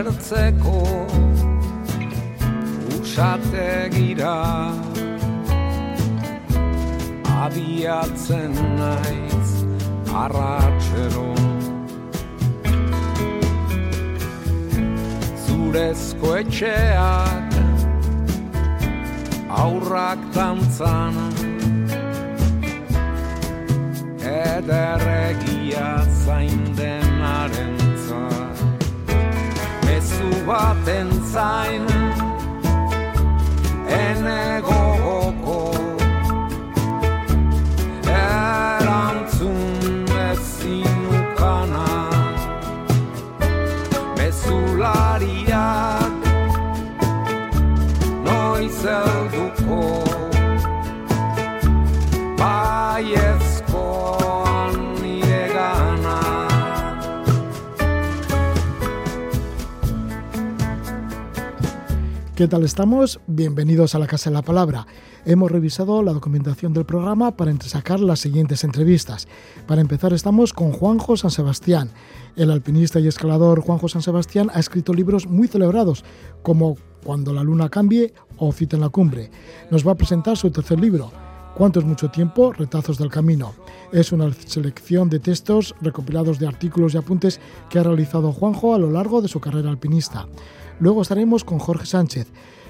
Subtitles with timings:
[0.00, 1.06] itxasertzeko
[3.00, 4.36] usate gira
[7.44, 9.50] abiatzen naiz
[10.22, 11.26] arratxero
[15.44, 17.58] zurezko etxeak
[19.64, 21.20] aurrak tantzan
[24.32, 25.92] ederregia
[26.24, 27.79] zain denaren
[30.20, 31.86] zu baten zain
[33.88, 34.79] Enego
[62.40, 63.20] ¿Qué tal estamos?
[63.26, 64.86] Bienvenidos a la Casa de la Palabra.
[65.26, 69.28] Hemos revisado la documentación del programa para entresacar las siguientes entrevistas.
[69.66, 71.90] Para empezar estamos con Juanjo San Sebastián.
[72.36, 76.02] El alpinista y escalador Juanjo San Sebastián ha escrito libros muy celebrados
[76.40, 79.30] como Cuando la luna cambie o Cita en la cumbre.
[79.70, 81.12] Nos va a presentar su tercer libro,
[81.54, 82.52] ¿Cuánto es mucho tiempo?
[82.52, 83.52] Retazos del camino.
[83.92, 88.78] Es una selección de textos recopilados de artículos y apuntes que ha realizado Juanjo a
[88.78, 90.26] lo largo de su carrera alpinista.
[90.80, 92.28] Luego estaremos con Jorge Sánchez.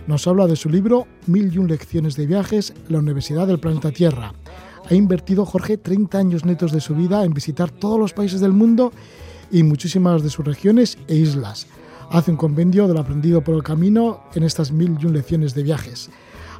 [0.08, 3.92] Nos habla de su libro Mil y un lecciones de viajes, la Universidad del Planeta
[3.92, 4.34] Tierra.
[4.89, 8.52] Ha invertido Jorge 30 años netos de su vida en visitar todos los países del
[8.52, 8.92] mundo
[9.52, 11.69] y muchísimas de sus regiones e islas.
[12.11, 15.55] Hace un compendio de lo aprendido por el camino en estas mil y un lecciones
[15.55, 16.11] de viajes.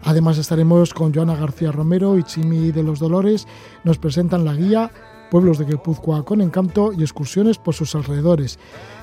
[0.04, 3.48] Además estaremos con Joana García Romero y Chimi de los Dolores.
[3.82, 4.92] Nos presentan la guía
[5.30, 8.58] Pueblos de Guipúzcoa con encanto y excursiones por sus alrededores.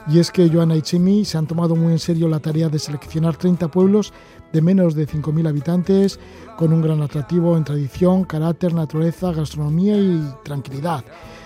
[0.07, 2.79] Y es que Joana y Chimi se han tomado muy en serio la tarea de
[2.79, 4.13] seleccionar 30 pueblos
[4.51, 6.19] de menos de 5.000 habitantes
[6.57, 11.03] con un gran atractivo en tradición, carácter, naturaleza, gastronomía y tranquilidad.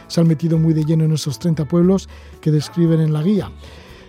[0.08, 2.10] Se han metido muy de lleno en esos 30 pueblos
[2.42, 3.52] que describen en la guía.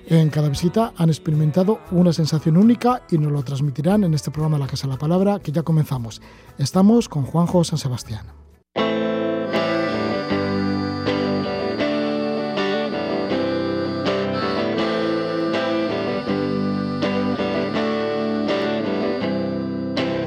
[0.07, 4.59] En cada visita han experimentado una sensación única y nos lo transmitirán en este programa
[4.59, 6.21] La Casa de la Palabra que ya comenzamos.
[6.59, 8.42] Estamos con Juanjo San Sebastián.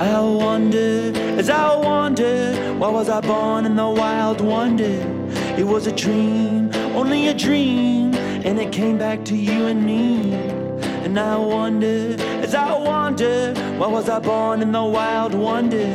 [0.06, 4.98] I wonder, as I wonder, why was I born in the wild wonder?
[5.58, 10.34] It was a dream, only a dream, and it came back to you and me.
[11.06, 15.88] And I wonder, as I wonder, why was I born in the wild wonder?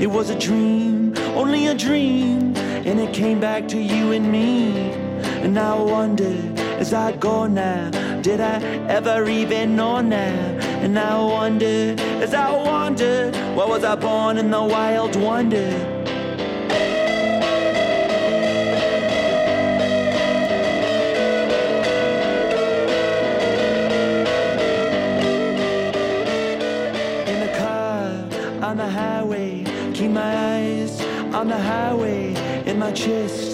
[0.00, 4.90] It was a dream, only a dream, and it came back to you and me.
[5.44, 6.34] And I wonder,
[6.80, 7.90] as I go now,
[8.24, 8.56] did I
[8.88, 10.56] ever even know now?
[10.82, 15.58] And I wonder, as I wonder, why was I born in the wild wonder?
[27.30, 28.06] in the car
[28.66, 29.64] on the highway.
[29.92, 30.98] Keep my eyes
[31.34, 32.32] on the highway
[32.64, 33.53] in my chest.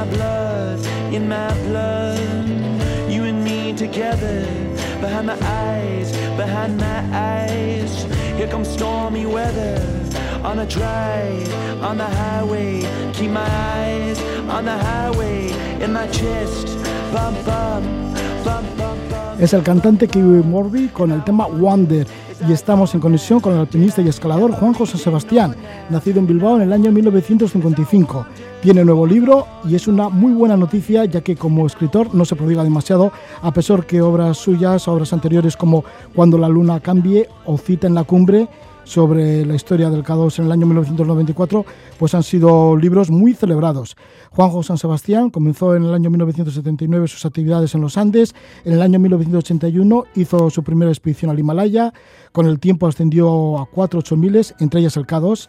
[0.00, 0.78] My blood,
[1.12, 2.48] in my blood.
[3.10, 4.46] You and me together.
[5.00, 8.04] Behind my eyes, behind my eyes.
[8.36, 9.76] Here comes stormy weather.
[10.42, 11.48] On a drive,
[11.82, 12.80] on the highway.
[13.12, 14.18] Keep my eyes
[14.48, 15.50] on the highway
[15.84, 16.66] in my chest.
[17.12, 17.84] Bump, bump,
[18.44, 18.70] bump.
[19.40, 22.06] Es el cantante Kiwi Morby con el tema Wonder
[22.52, 25.54] estamos en conexión con el alpinista y escalador Juan José Sebastián,
[25.88, 28.26] nacido en Bilbao en el año 1955.
[28.62, 32.36] Tiene nuevo libro y es una muy buena noticia ya que como escritor no se
[32.36, 33.12] prodiga demasiado,
[33.42, 37.94] a pesar que obras suyas, obras anteriores como Cuando la luna cambie o Cita en
[37.94, 38.48] la cumbre,
[38.90, 41.64] sobre la historia del K2 en el año 1994,
[41.96, 43.96] pues han sido libros muy celebrados.
[44.32, 48.34] Juanjo San Sebastián comenzó en el año 1979 sus actividades en los Andes,
[48.64, 51.92] en el año 1981 hizo su primera expedición al Himalaya,
[52.32, 55.48] con el tiempo ascendió a 4 8 miles, entre ellas el K2,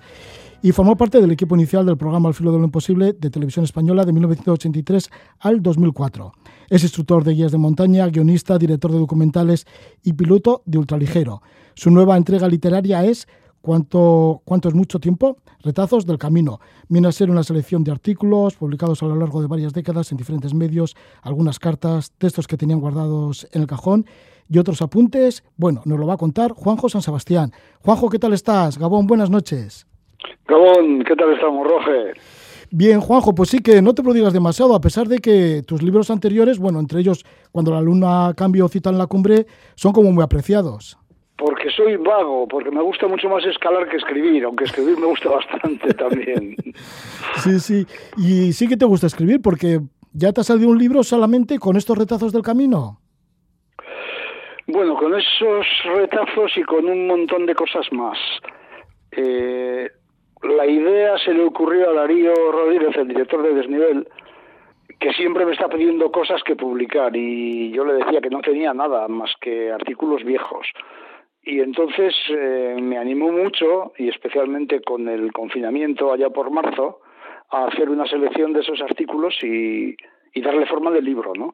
[0.61, 3.65] y formó parte del equipo inicial del programa Al filo de lo imposible de Televisión
[3.65, 5.09] Española de 1983
[5.39, 6.31] al 2004.
[6.71, 9.67] Es instructor de guías de montaña, guionista, director de documentales
[10.05, 11.41] y piloto de ultraligero.
[11.73, 13.27] Su nueva entrega literaria es
[13.59, 15.35] ¿Cuánto, ¿Cuánto es mucho tiempo?
[15.65, 16.61] Retazos del camino.
[16.87, 20.17] Viene a ser una selección de artículos publicados a lo largo de varias décadas en
[20.17, 24.05] diferentes medios, algunas cartas, textos que tenían guardados en el cajón
[24.49, 25.43] y otros apuntes.
[25.57, 27.51] Bueno, nos lo va a contar Juanjo San Sebastián.
[27.81, 28.79] Juanjo, ¿qué tal estás?
[28.79, 29.85] Gabón, buenas noches.
[30.47, 32.17] Gabón, ¿qué tal estamos, Roger?
[32.73, 36.09] Bien, Juanjo, pues sí que no te prodigas demasiado, a pesar de que tus libros
[36.09, 39.45] anteriores, bueno, entre ellos Cuando la luna cambio cita en la cumbre,
[39.75, 40.97] son como muy apreciados.
[41.35, 45.29] Porque soy vago, porque me gusta mucho más escalar que escribir, aunque escribir me gusta
[45.29, 46.55] bastante también.
[47.43, 47.85] sí, sí.
[48.15, 49.81] Y sí que te gusta escribir, porque
[50.13, 53.01] ya te ha salido un libro solamente con estos retazos del camino.
[54.67, 58.17] Bueno, con esos retazos y con un montón de cosas más.
[59.11, 59.89] Eh,
[60.43, 64.07] la idea se le ocurrió a Darío Rodríguez, el director de Desnivel,
[64.99, 68.73] que siempre me está pidiendo cosas que publicar y yo le decía que no tenía
[68.73, 70.67] nada más que artículos viejos.
[71.43, 76.99] Y entonces eh, me animó mucho, y especialmente con el confinamiento allá por marzo,
[77.49, 79.95] a hacer una selección de esos artículos y,
[80.41, 81.53] darle forma de libro, ¿no?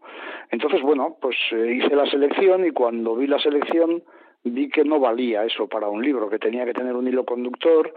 [0.52, 4.04] Entonces, bueno, pues eh, hice la selección y cuando vi la selección
[4.44, 7.94] vi que no valía eso para un libro, que tenía que tener un hilo conductor,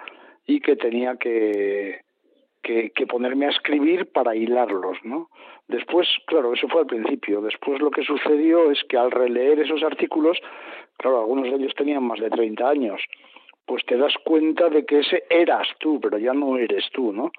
[0.51, 2.01] y que tenía que,
[2.63, 5.29] que, ponerme a escribir para hilarlos, ¿no?
[5.69, 7.41] Después, claro, eso fue al principio.
[7.41, 10.39] Después lo que sucedió es que al releer esos artículos,
[10.97, 13.01] claro, algunos de ellos tenían más de 30 años,
[13.65, 17.31] pues te das cuenta de que ese eras tú, pero ya no eres tú, ¿no?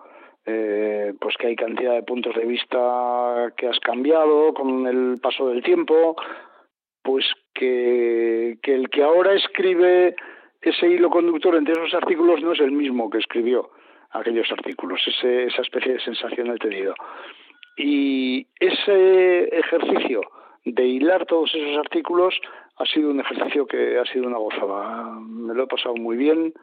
[0.46, 5.50] Eh, pues que hay cantidad de puntos de vista que has cambiado con el paso
[5.50, 6.16] del tiempo,
[7.04, 10.16] pues que, que el que ahora escribe
[10.62, 13.72] ese hilo conductor entre esos artículos no es el mismo que escribió
[14.12, 16.94] aquellos artículos, esa especie de sensación he tenido.
[17.78, 20.22] Y ese ejercicio
[20.66, 22.40] de hilar todos esos artículos
[22.78, 25.20] ha sido un ejercicio que ha sido una gozada.
[25.20, 26.54] Me lo he pasado muy bien,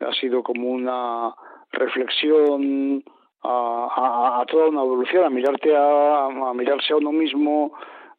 [0.00, 1.34] ha sido como una
[1.72, 3.04] reflexión
[3.42, 7.72] a, a, toda una evolución, a mirarte a, a mirarse a uno mismo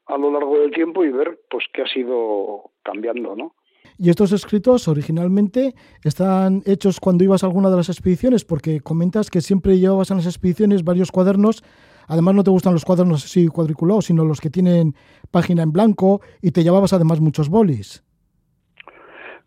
[0.06, 3.56] a lo largo del tiempo y ver pues qué ha sido cambiando, ¿no?
[3.98, 9.30] Y estos escritos originalmente están hechos cuando ibas a alguna de las expediciones, porque comentas
[9.30, 11.64] que siempre llevabas en las expediciones varios cuadernos.
[12.08, 14.94] Además, no te gustan los cuadernos así cuadriculados, sino los que tienen
[15.32, 18.04] página en blanco y te llevabas además muchos bolis.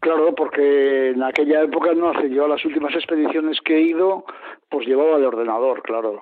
[0.00, 4.24] Claro, porque en aquella época no hace yo las últimas expediciones que he ido,
[4.70, 6.20] pues llevaba el ordenador, claro.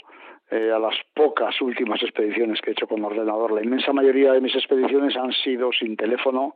[0.51, 3.51] Eh, a las pocas últimas expediciones que he hecho con ordenador.
[3.51, 6.55] La inmensa mayoría de mis expediciones han sido sin teléfono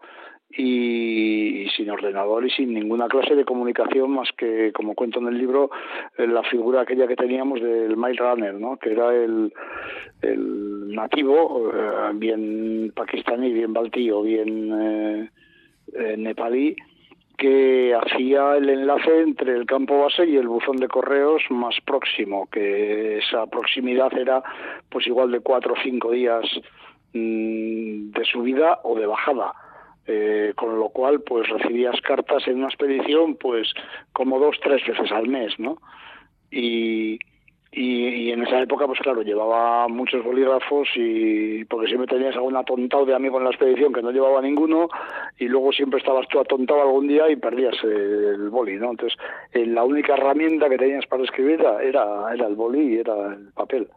[0.51, 5.39] y, sin ordenador y sin ninguna clase de comunicación más que, como cuento en el
[5.39, 5.71] libro,
[6.19, 8.77] eh, la figura aquella que teníamos del Mail Runner, ¿no?
[8.77, 9.53] que era el,
[10.23, 15.31] nativo, eh, bien pakistaní, bien baltí o bien
[16.19, 16.77] nepalí,
[17.41, 22.47] que hacía el enlace entre el campo base y el buzón de correos más próximo,
[22.53, 24.43] que esa proximidad era
[24.91, 26.45] pues igual de cuatro o cinco días
[27.15, 29.55] mm, de subida o de bajada.
[30.13, 33.73] Eh, con lo cual pues recibías cartas en una expedición pues
[34.13, 35.79] como dos tres veces al mes no
[36.51, 37.21] y,
[37.73, 43.07] y, en esa época, pues claro, llevaba muchos bolígrafos y porque siempre tenías algún atontado
[43.07, 44.89] de amigo en la expedición que no llevaba ninguno
[45.39, 48.91] y luego siempre estabas tú atontado algún día y perdías el boli, ¿no?
[48.91, 49.17] Entonces,
[49.53, 53.53] eh, la única herramienta que tenías para escribir era, era el boli y era el
[53.53, 53.89] papel.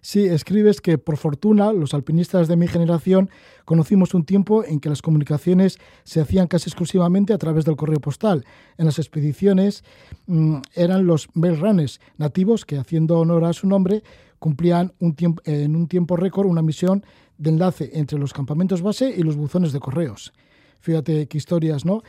[0.00, 3.30] Sí, escribes que por fortuna los alpinistas de mi generación
[3.64, 8.00] conocimos un tiempo en que las comunicaciones se hacían casi exclusivamente a través del correo
[8.00, 8.44] postal.
[8.76, 9.84] En las expediciones
[10.26, 14.02] mm, eran los runners nativos que, haciendo honor a su nombre,
[14.38, 17.04] cumplían un tiempo, en un tiempo récord una misión
[17.38, 20.32] de enlace entre los campamentos base y los buzones de correos.
[20.80, 22.02] Fíjate qué historias, ¿no?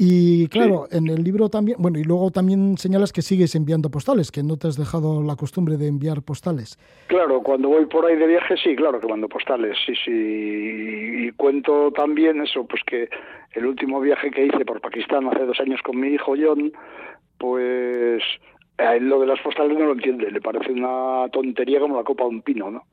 [0.00, 4.30] Y claro, en el libro también, bueno, y luego también señalas que sigues enviando postales,
[4.30, 6.78] que no te has dejado la costumbre de enviar postales.
[7.08, 10.12] Claro, cuando voy por ahí de viaje, sí, claro que mando postales, sí, sí.
[10.12, 13.08] Y cuento también eso, pues que
[13.54, 16.70] el último viaje que hice por Pakistán hace dos años con mi hijo John,
[17.36, 18.22] pues
[18.78, 22.04] a él lo de las postales no lo entiende, le parece una tontería como la
[22.04, 22.84] copa de un pino, ¿no?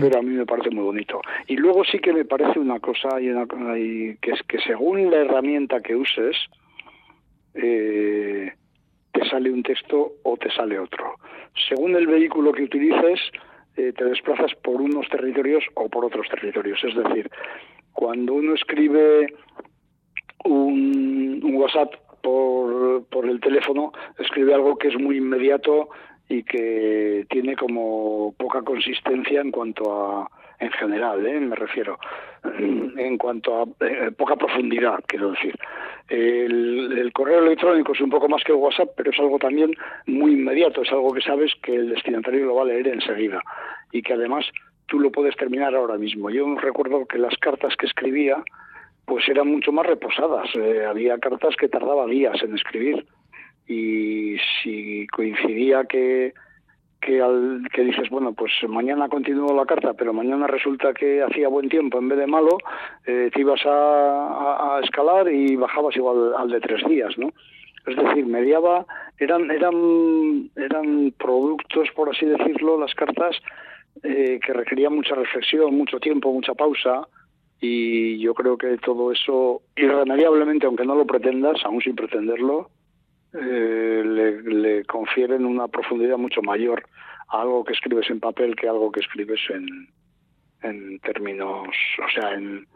[0.00, 1.20] Pero a mí me parece muy bonito.
[1.46, 5.18] Y luego sí que me parece una cosa, y una, que es que según la
[5.18, 6.36] herramienta que uses,
[7.54, 8.52] eh,
[9.12, 11.14] te sale un texto o te sale otro.
[11.68, 13.20] Según el vehículo que utilices,
[13.76, 16.82] eh, te desplazas por unos territorios o por otros territorios.
[16.82, 17.30] Es decir,
[17.92, 19.32] cuando uno escribe
[20.44, 25.90] un, un WhatsApp por, por el teléfono, escribe algo que es muy inmediato
[26.28, 30.28] y que tiene como poca consistencia en cuanto a
[30.60, 31.40] en general, ¿eh?
[31.40, 31.98] me refiero,
[32.58, 35.56] en cuanto a eh, poca profundidad, quiero decir.
[36.08, 39.74] El, correo electrónico es un poco más que el WhatsApp, pero es algo también
[40.06, 43.40] muy inmediato, es algo que sabes que el destinatario lo va a leer enseguida
[43.92, 44.44] y que además
[44.86, 46.30] tú lo puedes terminar ahora mismo.
[46.30, 48.42] Yo recuerdo que las cartas que escribía
[49.06, 53.06] pues eran mucho más reposadas, eh, había cartas que tardaba días en escribir
[53.66, 56.34] y si coincidía que,
[57.00, 61.48] que, al, que dices, bueno, pues mañana continúo la carta, pero mañana resulta que hacía
[61.48, 62.58] buen tiempo en vez de malo,
[63.06, 67.30] eh, te ibas a, escalar y bajabas igual al de tres días, ¿no?
[67.86, 68.86] Es decir, mediaba,
[69.18, 73.36] eran, eran, eran productos, por así decirlo, las cartas
[74.02, 77.06] eh, que requerían mucha reflexión, mucho tiempo, mucha pausa,
[77.60, 82.70] y yo creo que todo eso, irremediablemente, aunque no lo pretendas, aún sin pretenderlo,
[83.34, 86.84] eh, le, le, confieren una profundidad mucho mayor
[87.28, 89.88] a algo que escribes en papel que algo que escribes en,
[90.62, 92.66] en términos, o sea, en,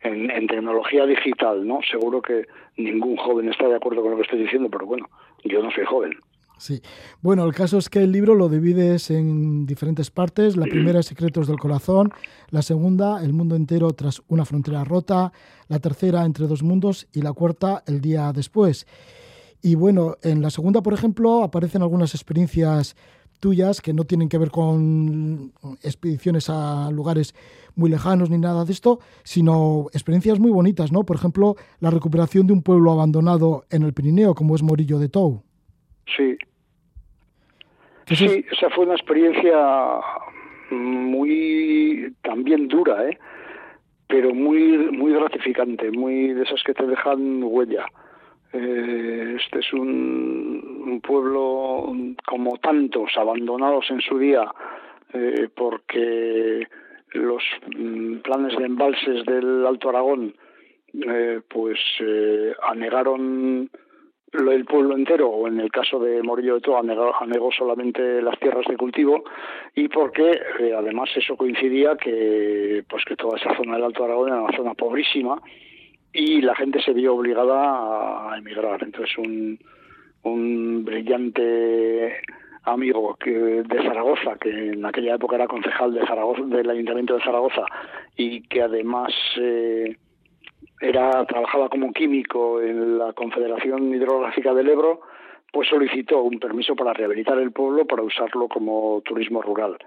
[0.00, 1.80] en, en, tecnología digital, ¿no?
[1.90, 2.46] Seguro que
[2.76, 5.06] ningún joven está de acuerdo con lo que estoy diciendo, pero bueno,
[5.44, 6.12] yo no soy joven.
[6.58, 6.80] Sí.
[7.20, 10.56] Bueno, el caso es que el libro lo divides en diferentes partes.
[10.56, 12.12] La primera es Secretos del Corazón,
[12.50, 15.32] la segunda, El mundo entero tras una frontera rota,
[15.68, 18.86] la tercera, Entre dos mundos y la cuarta, El día después.
[19.62, 22.96] Y bueno, en la segunda, por ejemplo, aparecen algunas experiencias
[23.40, 27.34] tuyas que no tienen que ver con expediciones a lugares
[27.74, 31.04] muy lejanos ni nada de esto, sino experiencias muy bonitas, ¿no?
[31.04, 35.08] Por ejemplo, la recuperación de un pueblo abandonado en el Pirineo, como es Morillo de
[35.08, 35.42] Tou.
[36.16, 36.36] Sí.
[38.00, 38.32] Entonces...
[38.32, 40.00] Sí, esa fue una experiencia
[40.70, 43.18] muy también dura, ¿eh?
[44.08, 47.86] pero muy muy gratificante, muy de esas que te dejan huella.
[48.58, 51.92] Eh, este es un, pueblo
[52.26, 54.50] como tantos abandonados en su día
[55.12, 56.66] eh, porque
[57.12, 57.42] los
[57.76, 60.34] mm, planes de embalses del Alto Aragón
[60.94, 61.78] eh, pues
[62.62, 63.70] anegaron
[64.32, 68.38] el pueblo entero, o en el caso de Morillo de Toa, anegó, anegó solamente las
[68.38, 69.24] tierras de cultivo,
[69.74, 74.28] y porque eh, además eso coincidía que, pues que toda esa zona del Alto Aragón
[74.28, 75.40] era una zona pobrísima
[76.12, 78.82] y la gente se vio obligada a emigrar.
[78.82, 79.58] Entonces un,
[80.22, 82.20] un brillante
[82.64, 87.22] amigo que, de Zaragoza, que en aquella época era concejal de Zaragoza, del Ayuntamiento de
[87.22, 87.64] Zaragoza
[88.16, 89.96] y que además eh,
[90.80, 95.00] era trabajaba como químico en la Confederación Hidrográfica del Ebro,
[95.52, 99.78] pues solicitó un permiso para rehabilitar el pueblo para usarlo como turismo rural.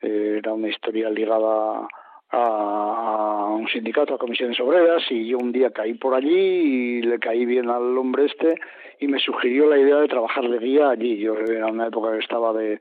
[0.00, 1.86] Eh, era una historia ligada
[2.32, 7.18] a, un sindicato, a comisiones obreras, y yo un día caí por allí y le
[7.18, 8.58] caí bien al hombre este
[8.98, 11.18] y me sugirió la idea de trabajar de guía allí.
[11.18, 12.80] Yo era una época que estaba de,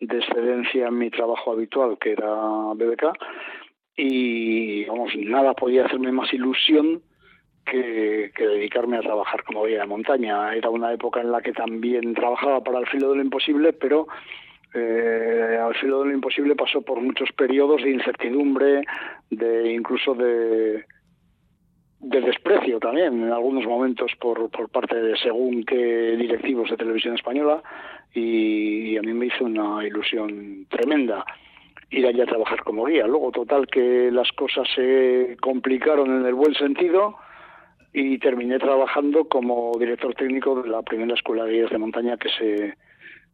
[0.00, 2.34] de excedencia en mi trabajo habitual, que era
[2.74, 3.12] BBK,
[3.96, 7.02] y vamos, nada podía hacerme más ilusión
[7.64, 10.54] que, que, dedicarme a trabajar como guía de montaña.
[10.54, 14.06] Era una época en la que también trabajaba para el filo de lo imposible, pero
[14.74, 18.82] eh, al filo de lo imposible pasó por muchos periodos de incertidumbre,
[19.30, 20.84] de incluso de,
[22.00, 27.14] de desprecio también en algunos momentos por, por parte de según qué directivos de televisión
[27.14, 27.62] española
[28.14, 31.24] y, y a mí me hizo una ilusión tremenda
[31.90, 33.06] ir allá a trabajar como guía.
[33.06, 37.16] Luego, total, que las cosas se complicaron en el buen sentido
[37.92, 42.28] y terminé trabajando como director técnico de la primera escuela de guías de montaña que
[42.28, 42.76] se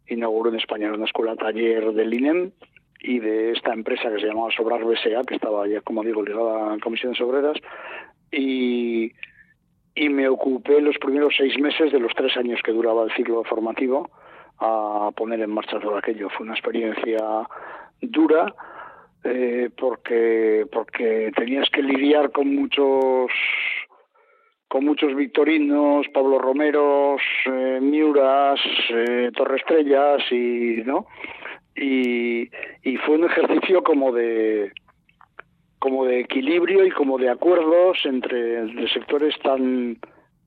[0.08, 2.50] inauguró en España, una escuela taller del INEM
[3.00, 6.75] y de esta empresa que se llamaba Sobrar BSA, que estaba ya, como digo, ligada
[6.75, 7.56] a comisiones obreras,
[8.30, 9.12] y,
[9.94, 13.44] y me ocupé los primeros seis meses de los tres años que duraba el ciclo
[13.44, 14.10] formativo
[14.58, 16.28] a poner en marcha todo aquello.
[16.30, 17.20] Fue una experiencia
[18.00, 18.54] dura
[19.25, 23.30] eh, porque porque tenías que lidiar con muchos
[24.68, 31.06] con muchos victorinos, Pablo Romeros, eh, Miuras, eh, Torre Estrellas y no
[31.76, 32.49] y,
[32.82, 34.73] y fue un ejercicio como de
[35.78, 39.99] como de equilibrio y como de acuerdos entre, entre sectores tan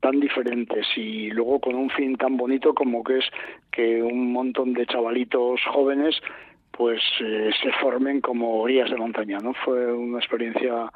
[0.01, 3.25] tan diferentes y luego con un fin tan bonito como que es
[3.71, 6.15] que un montón de chavalitos jóvenes
[6.79, 9.53] pues eh, se formen como guías de montaña, ¿no?
[9.65, 10.89] Fue una experiencia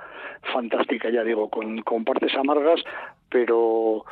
[0.53, 2.81] fantástica, ya digo, con, con partes amargas,
[3.29, 4.05] pero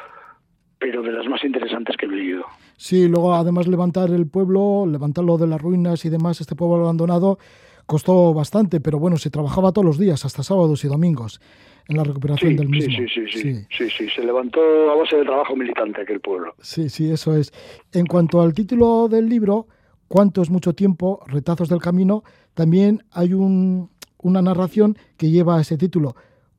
[0.77, 2.43] pero de las más interesantes que he vivido.
[2.75, 7.37] Sí, luego además levantar el pueblo, levantarlo de las ruinas y demás, este pueblo abandonado,
[7.85, 11.39] costó bastante, pero bueno, se trabajaba todos los días, hasta sábados y domingos,
[11.87, 12.97] en la recuperación sí, del mismo.
[12.97, 14.59] Sí sí, sí sí, sí, sí, se levantó
[14.91, 16.53] a base de trabajo militante aquel pueblo.
[16.59, 17.53] Sí, sí, eso es.
[17.93, 19.67] En cuanto al título del libro,
[20.11, 23.89] Cuánto es mucho tiempo, Retazos del Camino, también hay un,
[24.21, 26.15] una narración que lleva ese título.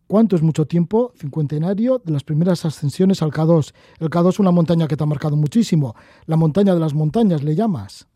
[0.07, 1.13] ¿Cuánto es mucho tiempo?
[1.17, 3.75] Cincuentenario de las primeras ascensiones al K2.
[4.01, 5.95] El K2 es una montaña que te ha marcado muchísimo.
[6.25, 8.09] La montaña de las montañas, ¿le llamas?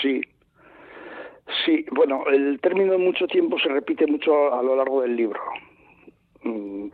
[0.00, 0.22] Sí.
[1.66, 5.40] Sí, bueno, el término mucho tiempo se repite mucho a lo largo del libro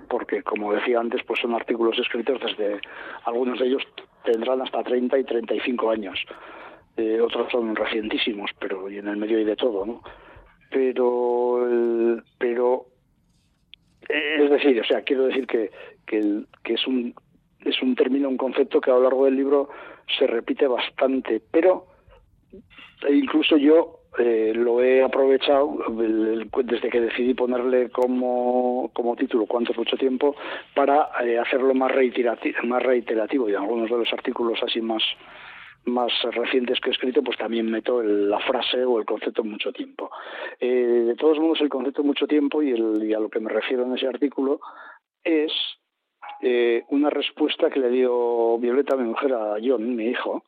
[0.08, 2.80] porque como decía antes, pues son artículos escritos desde
[3.24, 3.82] algunos de ellos
[4.24, 6.18] tendrán hasta 30 y 35 años.
[6.96, 10.02] Eh, otros son recientísimos, pero y en el medio hay de todo, ¿no?
[10.70, 11.66] Pero,
[12.38, 12.86] pero
[14.08, 15.70] eh, es decir, o sea, quiero decir que,
[16.06, 17.14] que, el- que es un
[17.64, 19.70] es un término, un concepto que a lo largo del libro
[20.18, 21.86] se repite bastante, pero
[23.08, 25.76] incluso yo eh, lo he aprovechado
[26.62, 30.36] desde que decidí ponerle como, como título cuánto es mucho tiempo
[30.74, 35.02] para eh, hacerlo más reiterativo, más reiterativo y algunos de los artículos así más
[35.86, 40.10] más recientes que he escrito, pues también meto la frase o el concepto mucho tiempo.
[40.60, 42.72] Eh, de todos modos, el concepto mucho tiempo y
[43.12, 44.60] a lo que me refiero en ese artículo
[45.22, 45.52] es
[46.40, 50.42] eh, una respuesta que le dio Violeta, mi mujer, a John, mi hijo,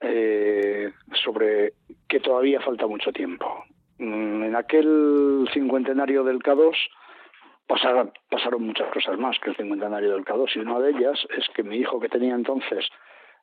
[0.00, 1.72] eh, sobre
[2.08, 3.64] que todavía falta mucho tiempo.
[3.98, 6.74] Mm, En aquel cincuentenario del K2
[7.66, 11.48] pasaron, pasaron muchas cosas más que el cincuentenario del K2 y una de ellas es
[11.54, 12.88] que mi hijo que tenía entonces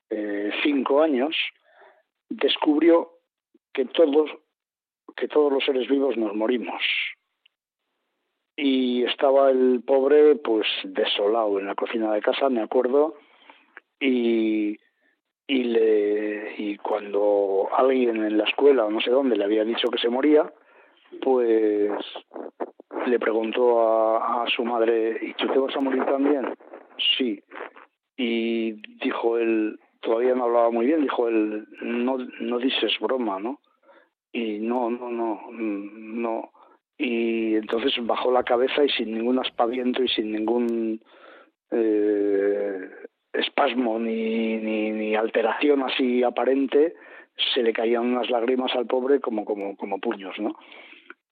[0.09, 1.35] eh, cinco años
[2.29, 3.11] descubrió
[3.73, 4.31] que todos
[5.15, 6.81] que todos los seres vivos nos morimos.
[8.57, 13.15] Y estaba el pobre pues desolado en la cocina de casa me acuerdo
[13.99, 14.77] y
[15.47, 19.89] y le y cuando alguien en la escuela o no sé dónde le había dicho
[19.89, 20.51] que se moría
[21.21, 21.91] pues
[23.05, 26.55] le preguntó a, a su madre y tú te vas a morir también
[27.17, 27.41] sí.
[28.17, 33.59] Y dijo él todavía no hablaba muy bien dijo él no no dices broma no
[34.31, 36.51] y no no no mm, no.
[36.97, 41.01] Y entonces bajó la cabeza y sin ningún aspaviento y sin ningún
[41.71, 42.89] eh,
[43.33, 46.93] espasmo ni, ni, alteración así aparente
[47.53, 50.55] se le caían unas lágrimas al pobre como como como puños no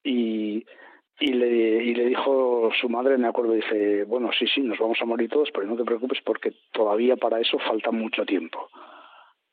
[0.03, 0.65] y
[1.19, 4.97] y le, y le dijo su madre, me acuerdo, dice, bueno, sí, sí, nos vamos
[5.01, 8.69] a morir todos, pero no te preocupes porque todavía para eso falta mucho tiempo.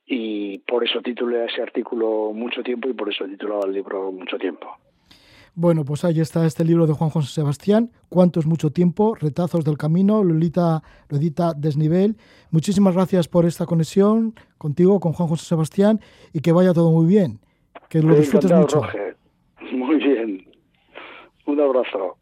[0.07, 3.73] Y por eso titulé a ese artículo Mucho tiempo y por eso he titulado al
[3.73, 4.67] libro Mucho tiempo.
[5.55, 9.15] Bueno, pues ahí está este libro de Juan José Sebastián, ¿Cuánto es mucho tiempo?
[9.15, 12.17] Retazos del camino, Lolita, lo edita Desnivel.
[12.51, 16.01] Muchísimas gracias por esta conexión contigo, con Juan José Sebastián,
[16.33, 17.41] y que vaya todo muy bien.
[17.89, 18.83] Que lo disfrutes mucho.
[18.83, 19.20] Roger.
[21.51, 22.17] Un abrazo.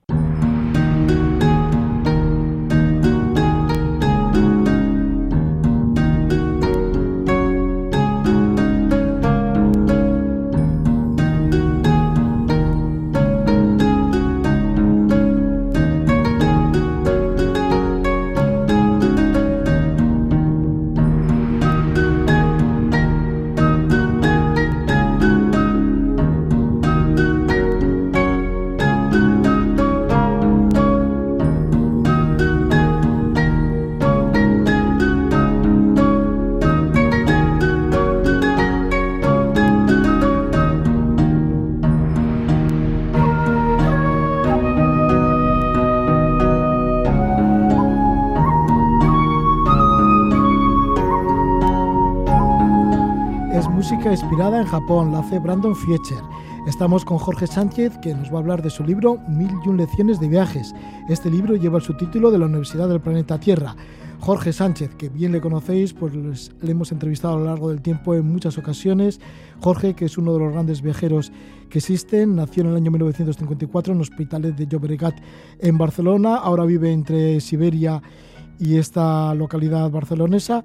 [54.09, 56.19] Música inspirada en Japón, la hace Brandon Fletcher.
[56.67, 59.77] Estamos con Jorge Sánchez, que nos va a hablar de su libro Mil y un
[59.77, 60.75] lecciones de viajes.
[61.09, 63.77] Este libro lleva el subtítulo de la Universidad del Planeta Tierra.
[64.21, 67.81] Jorge Sánchez, que bien le conocéis, pues les- le hemos entrevistado a lo largo del
[67.83, 69.21] tiempo en muchas ocasiones.
[69.61, 71.31] Jorge, que es uno de los grandes viajeros
[71.69, 75.17] que existen, nació en el año 1954 en Hospitalet de Llobregat
[75.61, 80.65] en Barcelona, ahora vive entre Siberia y esta localidad barcelonesa.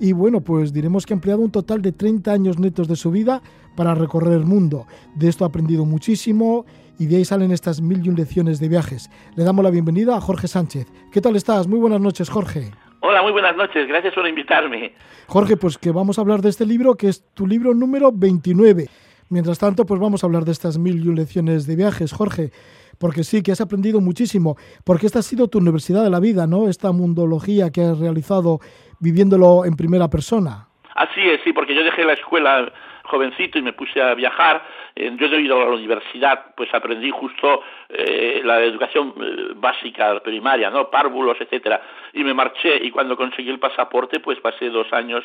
[0.00, 3.10] Y bueno, pues diremos que ha empleado un total de 30 años netos de su
[3.10, 3.42] vida
[3.76, 4.86] para recorrer el mundo.
[5.14, 6.64] De esto ha aprendido muchísimo
[6.98, 9.10] y de ahí salen estas mil y un lecciones de viajes.
[9.36, 10.86] Le damos la bienvenida a Jorge Sánchez.
[11.10, 11.66] ¿Qué tal estás?
[11.66, 12.70] Muy buenas noches, Jorge.
[13.00, 13.88] Hola, muy buenas noches.
[13.88, 14.92] Gracias por invitarme.
[15.26, 18.88] Jorge, pues que vamos a hablar de este libro, que es tu libro número 29.
[19.28, 22.52] Mientras tanto, pues vamos a hablar de estas mil y un lecciones de viajes, Jorge,
[23.02, 24.54] porque sí, que has aprendido muchísimo,
[24.86, 26.68] porque esta ha sido tu universidad de la vida, ¿no?
[26.68, 28.60] Esta mundología que has realizado
[29.00, 30.68] viviéndolo en primera persona.
[30.94, 34.62] Así es, sí, porque yo dejé la escuela jovencito y me puse a viajar.
[34.94, 40.20] Eh, yo he ido a la universidad, pues aprendí justo eh, la educación eh, básica,
[40.20, 40.88] primaria, ¿no?
[40.88, 41.82] Párvulos, etcétera.
[42.12, 45.24] Y me marché y cuando conseguí el pasaporte, pues pasé dos años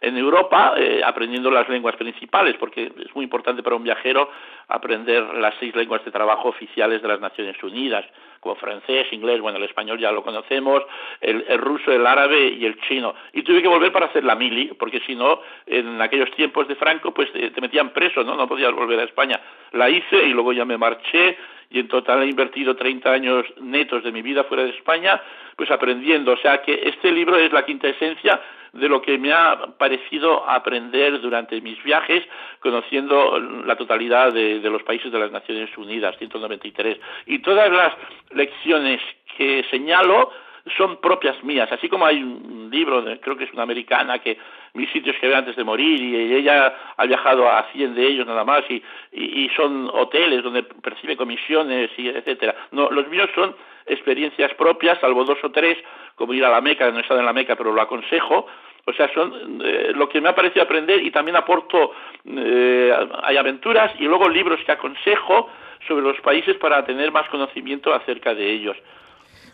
[0.00, 4.30] en Europa eh, aprendiendo las lenguas principales, porque es muy importante para un viajero
[4.68, 8.04] aprender las seis lenguas de trabajo oficiales de las Naciones Unidas,
[8.40, 10.82] como francés, inglés, bueno, el español ya lo conocemos,
[11.20, 13.14] el, ruso, el árabe y el chino.
[13.32, 16.74] Y tuve que volver para hacer la mili, porque si no, en aquellos tiempos de
[16.74, 18.36] Franco, pues te, te metían preso, ¿no?
[18.36, 19.40] No podías volver a España.
[19.72, 21.38] La hice y luego ya me marché
[21.70, 25.20] y en total he invertido 30 años netos de mi vida fuera de España,
[25.56, 26.32] pues aprendiendo.
[26.32, 28.40] O sea que este libro es la quinta esencia
[28.74, 32.24] de lo que me ha parecido aprender durante mis viajes,
[32.60, 36.98] conociendo la totalidad de, los países de las Naciones Unidas, 193.
[37.26, 37.92] Y todas las
[38.32, 39.00] lecciones
[39.36, 40.30] que señalo
[40.76, 44.38] son propias mías, así como hay un libro, creo que es una americana, que
[44.72, 48.26] mis sitios que ve antes de morir, y ella ha viajado a 100 de ellos
[48.26, 52.54] nada más, y, y, son hoteles donde percibe comisiones, y etcétera.
[52.72, 53.54] No, los míos son
[53.86, 55.76] experiencias propias, salvo dos o tres,
[56.14, 58.46] como ir a la Meca, no he estado en la Meca, pero lo aconsejo,
[58.86, 61.92] o sea, son eh, lo que me ha parecido aprender y también aporto,
[62.24, 65.50] eh, hay aventuras y luego libros que aconsejo
[65.86, 68.76] sobre los países para tener más conocimiento acerca de ellos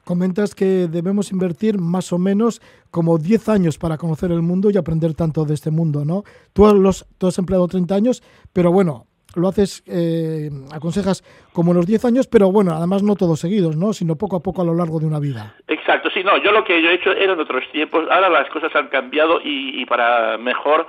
[0.05, 2.61] comentas que debemos invertir más o menos
[2.91, 6.25] como 10 años para conocer el mundo y aprender tanto de este mundo, ¿no?
[6.53, 9.07] Tú, los, has empleado 30 años, pero bueno,
[9.37, 13.93] lo haces, eh, aconsejas como los 10 años, pero bueno, además no todos seguidos, ¿no?
[13.93, 15.55] Sino poco a poco a lo largo de una vida.
[15.67, 18.75] Exacto, sí, no, yo lo que yo he hecho eran otros tiempos, ahora las cosas
[18.75, 20.87] han cambiado y, para mejor.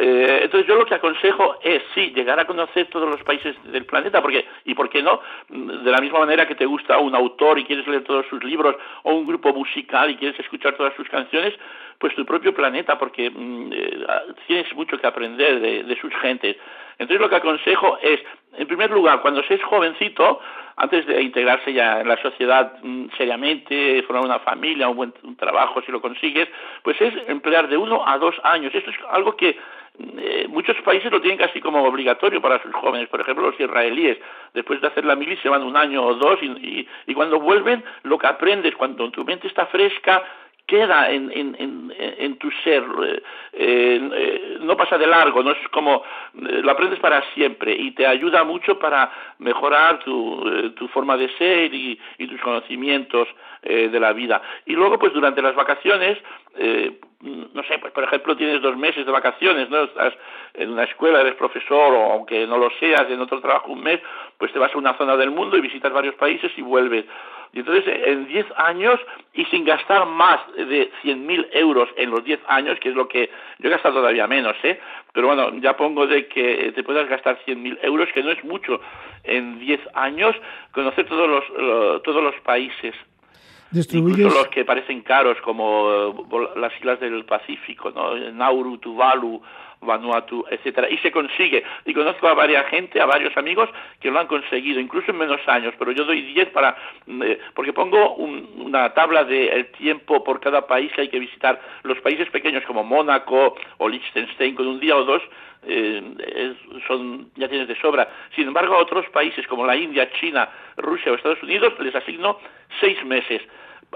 [0.00, 3.84] Eh, entonces yo lo que aconsejo es, sí, llegar a conocer todos los países del
[3.86, 7.58] planeta, porque, y por qué no, de la misma manera que te gusta un autor
[7.58, 11.08] y quieres leer todos sus libros, o un grupo musical y quieres escuchar todas sus
[11.08, 11.54] canciones,
[12.00, 14.06] pues tu propio planeta, porque mm, eh,
[14.46, 16.56] tienes mucho que aprender de, sus gentes.
[16.98, 18.20] Entonces lo que aconsejo es,
[18.56, 20.40] en primer lugar, cuando seas jovencito,
[20.76, 25.82] antes de integrarse ya en la sociedad mm, seriamente, formar una familia, un buen trabajo
[25.82, 26.48] si lo consigues,
[26.82, 28.74] pues es emplear de uno a dos años.
[28.74, 29.58] Esto es algo que
[29.98, 33.10] eh, muchos países lo tienen casi como obligatorio para sus jóvenes.
[33.10, 34.16] Por ejemplo, los israelíes,
[34.54, 38.16] después de hacer la mili, se van un año o dos y cuando vuelven, lo
[38.16, 40.24] que aprendes, cuando tu mente está fresca,
[40.70, 43.20] queda en, en, en, tu ser, eh,
[43.52, 48.06] eh, no pasa de largo, no es como eh, lo aprendes para siempre y te
[48.06, 53.26] ayuda mucho para mejorar tu, tu forma de ser y, y tus conocimientos
[53.62, 54.40] de la vida.
[54.64, 56.16] Y luego, pues durante las vacaciones,
[57.22, 59.84] no sé, pues por ejemplo tienes dos meses de vacaciones, ¿no?
[59.84, 60.14] Estás
[60.54, 64.00] en una escuela, eres profesor o aunque no lo seas, en otro trabajo un mes,
[64.38, 67.04] pues te vas a una zona del mundo y visitas varios países y vuelves.
[67.52, 69.00] Y entonces en 10 años
[69.34, 73.28] y sin gastar más de 100.000 euros en los 10 años, que es lo que
[73.58, 74.78] yo he gastado todavía menos, ¿eh?
[75.12, 78.80] Pero bueno, ya pongo de que te puedas gastar 100.000 euros, que no es mucho
[79.24, 80.36] en 10 años,
[80.72, 82.94] conocer todos los, todos los países.
[83.72, 88.16] Incluso los que parecen caros, como las islas del Pacífico, ¿no?
[88.32, 89.40] Nauru, Tuvalu,
[89.80, 91.64] Vanuatu, etcétera, y se consigue.
[91.84, 93.68] Y conozco a varias gente, a varios amigos
[94.00, 97.38] que lo han conseguido, incluso en menos años, pero yo doy 10 para, mm, eh,
[97.54, 101.60] porque pongo una tabla del tiempo por cada país que hay que visitar.
[101.82, 105.22] Los países pequeños como Mónaco o Liechtenstein con un día o dos
[105.66, 106.54] eh,
[106.86, 108.08] son ya tienes de sobra.
[108.34, 112.38] Sin embargo, a otros países como la India, China, Rusia o Estados Unidos les asigno
[112.80, 113.42] seis meses.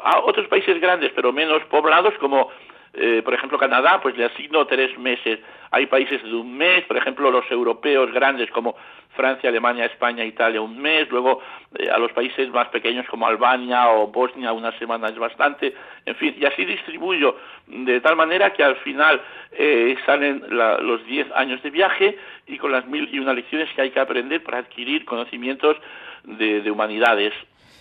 [0.03, 2.51] A otros países grandes pero menos poblados como
[2.97, 5.41] eh, por ejemplo, Canadá, pues le asigno tres meses.
[5.71, 8.77] Hay países de un mes, por ejemplo, los europeos grandes como
[9.17, 11.11] Francia, Alemania, España, Italia, un mes.
[11.11, 11.41] Luego,
[11.77, 15.75] eh, a los países más pequeños como Albania o Bosnia, una semana es bastante.
[16.07, 19.21] En fin, y así distribuyo de tal manera que al final
[19.53, 23.83] eh, salen los diez años de viaje y con las mil y una lecciones que
[23.83, 25.77] hay que aprender para adquirir conocimientos
[26.25, 27.33] de, de humanidades.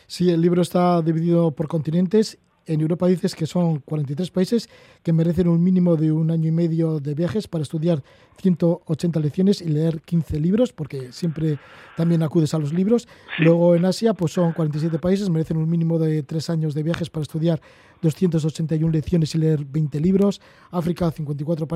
[0.07, 4.69] Sí, el libro está dividido por continentes en Europa dices que son 43 países
[5.03, 8.03] que merecen un mínimo de un año y medio de viajes para estudiar
[8.41, 11.59] 180 lecciones y leer 15 libros, porque siempre
[11.95, 13.07] también acudes a los libros.
[13.39, 17.09] Luego en Asia pues son 47 países, merecen un mínimo de tres años de viajes
[17.09, 17.61] para estudiar
[18.01, 20.41] 281 lecciones y leer 20 libros.
[20.71, 21.67] África 54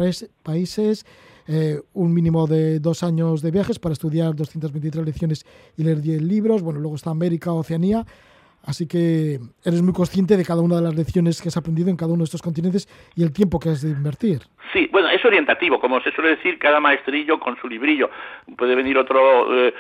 [0.44, 1.06] países,
[1.48, 5.46] eh, un mínimo de dos años de viajes para estudiar 223 lecciones
[5.78, 6.62] y leer 10 libros.
[6.62, 8.06] Bueno, luego está América, Oceanía.
[8.64, 11.96] Así que eres muy consciente de cada una de las lecciones que has aprendido en
[11.96, 14.42] cada uno de estos continentes y el tiempo que has de invertir.
[14.74, 18.10] Sí, bueno, es orientativo, como se suele decir, cada maestrillo con su librillo.
[18.58, 19.74] Puede venir otro eh,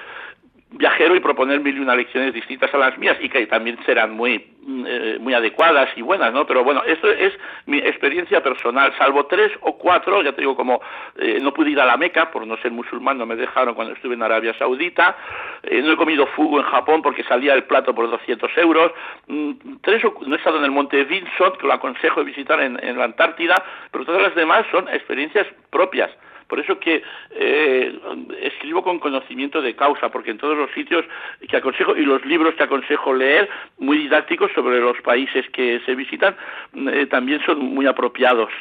[0.69, 4.11] viajero y proponer mil y una lecciones distintas a las mías y que también serán
[4.11, 6.45] muy mm, eh, muy adecuadas y buenas, ¿no?
[6.45, 7.33] Pero bueno, esto es
[7.65, 10.81] mi experiencia personal, salvo tres o cuatro, ya te digo, como
[11.17, 13.93] eh, no pude ir a la Meca por no ser musulmán, no me dejaron cuando
[13.93, 15.15] estuve en Arabia Saudita,
[15.63, 18.91] eh, no he comido fugo en Japón porque salía el plato por 200 euros,
[19.27, 19.51] mm,
[19.81, 22.97] tres o, no he estado en el monte Vinson, que lo aconsejo visitar en, en
[22.97, 26.11] la Antártida, pero todas las demás son experiencias propias.
[26.47, 27.99] Por eso que eh,
[28.41, 31.05] escribo con conocimiento de causa, porque en todos los sitios
[31.47, 35.95] que aconsejo y los libros que aconsejo leer, muy didácticos sobre los países que se
[35.95, 36.35] visitan,
[36.73, 38.51] eh, también son muy apropiados.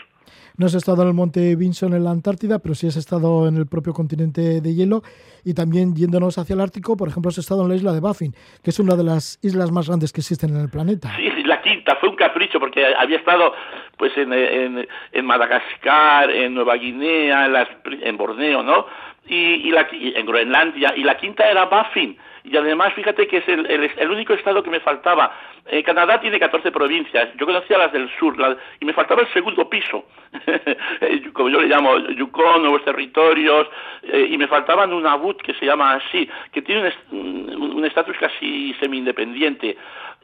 [0.59, 3.57] No has estado en el monte Vinson en la Antártida, pero sí has estado en
[3.57, 5.03] el propio continente de hielo
[5.45, 8.33] y también yéndonos hacia el Ártico, por ejemplo, has estado en la isla de Baffin,
[8.65, 11.15] que es una de las islas más grandes que existen en el planeta.
[11.17, 13.53] Sí, la quinta fue un capricho porque había estado
[13.99, 18.87] pues en, en, en Madagascar, en Nueva Guinea, en, las, en Borneo, ¿no?
[19.29, 23.49] Y, y, la, en Groenlandia, y la quinta era Baffin, y además fíjate que es
[23.49, 25.33] el, el, el único estado que me faltaba.
[25.67, 29.33] Eh, Canadá tiene 14 provincias, yo conocía las del sur la, y me faltaba el
[29.33, 30.05] segundo piso,
[31.33, 33.69] como yo le llamo, Yukon, Nuevos Territorios,
[34.03, 39.77] eh, y me faltaba Nunavut, que se llama así, que tiene un estatus casi semi-independiente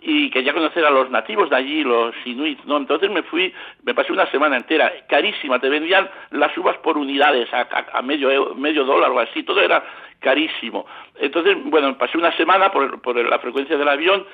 [0.04, 2.76] y quería conocer a los nativos de allí, los inuits, ¿no?
[2.76, 3.54] Entonces me fui,
[3.84, 8.02] me pasé una semana entera, carísima, te vendían las uvas por unidades, a, a, a
[8.02, 9.84] medio, medio dólar o así, todo era
[10.22, 10.86] carísimo.
[11.18, 14.24] Entonces, bueno, pasé una semana por, por la frecuencia del avión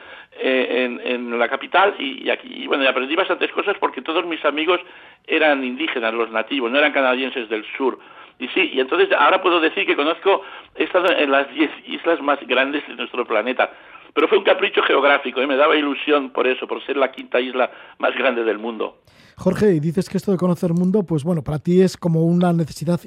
[0.40, 4.02] eh, en, en, la capital y, y aquí, y bueno, y aprendí bastantes cosas porque
[4.02, 4.80] todos mis amigos
[5.26, 7.98] eran indígenas, los nativos, no eran canadienses del sur.
[8.38, 10.42] Y sí, y entonces ahora puedo decir que conozco,
[10.76, 13.70] he estado en las 10 islas más grandes de nuestro planeta.
[14.14, 15.46] Pero fue un capricho geográfico, ¿eh?
[15.46, 18.98] me daba ilusión por eso, por ser la quinta isla más grande del mundo.
[19.36, 22.52] Jorge, y dices que esto de conocer mundo, pues bueno, para ti es como una
[22.52, 23.00] necesidad,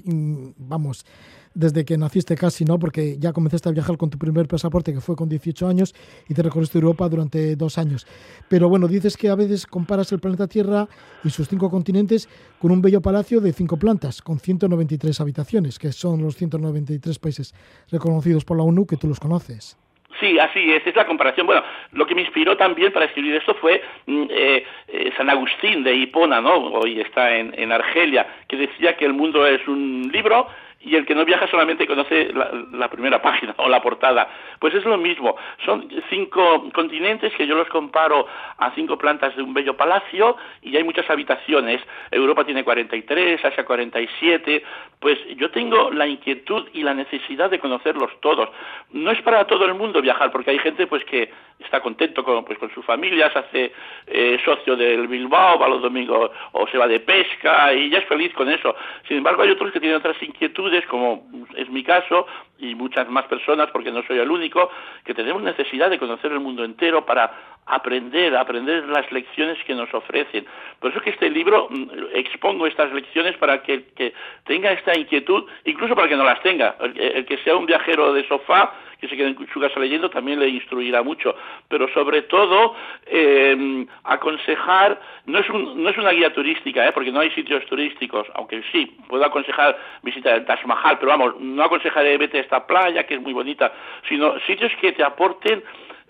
[0.58, 1.06] vamos,
[1.54, 2.80] desde que naciste casi, ¿no?
[2.80, 5.94] Porque ya comenzaste a viajar con tu primer pasaporte, que fue con 18 años,
[6.30, 8.08] y te recorriste Europa durante dos años.
[8.50, 10.88] Pero bueno, dices que a veces comparas el planeta Tierra
[11.24, 15.92] y sus cinco continentes con un bello palacio de cinco plantas, con 193 habitaciones, que
[15.92, 17.54] son los 193 países
[17.92, 19.78] reconocidos por la ONU, que tú los conoces.
[20.20, 21.48] Sí, así es, es la comparación.
[21.48, 25.96] Bueno, lo que me inspiró también para escribir esto fue eh, eh, San Agustín de
[25.96, 26.58] Hipona, ¿no?
[26.74, 30.48] Hoy está en, en Argelia, que decía que el mundo es un libro
[30.84, 32.32] y el que no viaja solamente conoce
[32.72, 34.30] la, primera página o la portada.
[34.60, 35.36] Pues es lo mismo.
[35.66, 40.76] Son cinco continentes que yo los comparo a cinco plantas de un bello palacio y
[40.76, 41.82] hay muchas habitaciones.
[42.10, 44.64] Europa tiene 43, Asia 47.
[45.00, 48.50] Pues yo tengo la inquietud y la necesidad de conocerlos todos.
[48.92, 52.44] No es para todo el mundo viajar, porque hay gente pues que está contento con,
[52.44, 53.72] pues, con su familia, se hace
[54.08, 58.06] eh, socio del Bilbao, va los domingos o se va de pesca y ya es
[58.06, 58.76] feliz con eso.
[59.08, 62.26] Sin embargo, hay otros que tienen otras inquietudes como es mi caso,
[62.60, 64.70] y muchas más personas, porque no soy el único,
[65.04, 67.32] que tenemos necesidad de conocer el mundo entero para
[67.66, 70.46] aprender, aprender las lecciones que nos ofrecen.
[70.80, 74.14] Por eso que este libro mm, expongo estas lecciones para que, que
[74.46, 76.76] tenga esta inquietud, incluso para que no las tenga.
[76.82, 80.10] El, el que sea un viajero de sofá, que se quede en su casa leyendo,
[80.10, 81.36] también le instruirá mucho.
[81.68, 82.76] Pero sobre todo,
[83.08, 86.92] eh, aconsejar, no es, no es una guía turística, ¿eh?
[86.94, 91.40] porque no hay sitios turísticos, aunque sí, puedo aconsejar visitar el Taj Mahal, pero vamos,
[91.40, 93.74] no aconsejaré vete a esta playa, que es muy bonita,
[94.08, 95.64] sino sitios que te aporten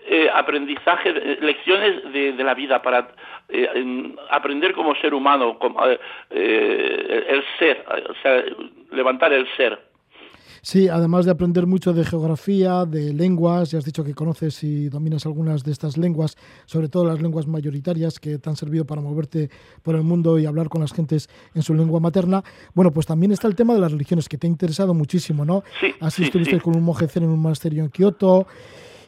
[0.04, 3.08] eh, aprendizaje, lecciones de, de, la vida para
[3.48, 7.84] eh, en, aprender como ser humano, como, eh, el ser,
[8.90, 9.78] levantar el ser.
[10.64, 14.88] Sí, además de aprender mucho de geografía, de lenguas, ya has dicho que conoces y
[14.88, 19.00] dominas algunas de estas lenguas, sobre todo las lenguas mayoritarias que te han servido para
[19.00, 19.50] moverte
[19.82, 22.44] por el mundo y hablar con las gentes en su lengua materna.
[22.74, 25.64] Bueno, pues también está el tema de las religiones, que te ha interesado muchísimo, ¿no?
[25.80, 26.60] Sí, Así sí, estuviste sí.
[26.60, 28.46] con un monje zen en un monasterio en Kioto.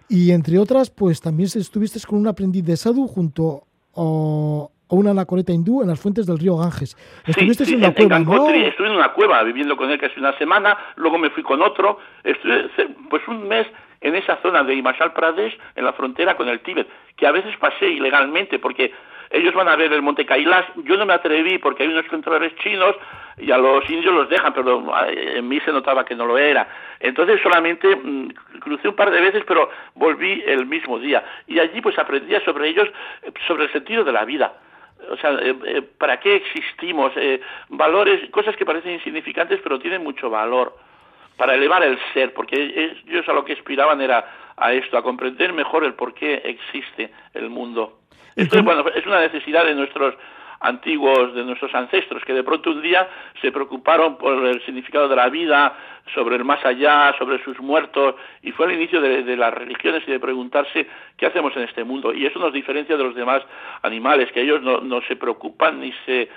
[0.09, 3.63] Y entre otras, pues también estuviste con un aprendiz de sadhu junto
[3.95, 6.97] a, a una anacoreta hindú en las fuentes del río Ganges.
[7.27, 8.49] Estuviste sí, sí, en en, cueva, en ¿no?
[8.49, 11.99] Estuve en una cueva viviendo con él casi una semana, luego me fui con otro,
[12.23, 12.71] estuve
[13.11, 13.67] pues un mes
[14.01, 17.57] en esa zona de Himachal Pradesh, en la frontera con el Tíbet, que a veces
[17.57, 18.93] pasé ilegalmente porque
[19.31, 22.55] ellos van a ver el monte Kailash, yo no me atreví porque hay unos controles
[22.57, 22.95] chinos
[23.39, 26.69] y a los indios los dejan, pero en mí se notaba que no lo era.
[27.01, 28.29] Entonces solamente mmm,
[28.61, 31.25] crucé un par de veces, pero volví el mismo día.
[31.49, 32.89] Y allí pues aprendía sobre ellos,
[33.49, 34.53] sobre el sentido de la vida
[35.11, 37.13] o sea, eh, eh, ¿para qué existimos?
[37.17, 40.77] Eh, valores, cosas que parecen insignificantes, pero tienen mucho valor
[41.37, 45.53] para elevar el ser, porque ellos a lo que aspiraban era a esto, a comprender
[45.53, 47.99] mejor el por qué existe el mundo.
[48.37, 50.15] Esto es, bueno, es una necesidad de nuestros
[50.61, 53.09] antiguos, de nuestros ancestros, que de pronto un día
[53.41, 55.77] se preocuparon por el significado de la vida,
[56.15, 60.11] sobre el más allá, sobre sus muertos, y fue el inicio de, las religiones y
[60.11, 60.87] de preguntarse
[61.17, 62.13] qué hacemos en este mundo.
[62.13, 63.43] Y eso nos diferencia de los demás
[63.83, 66.29] animales, que ellos no, se preocupan ni se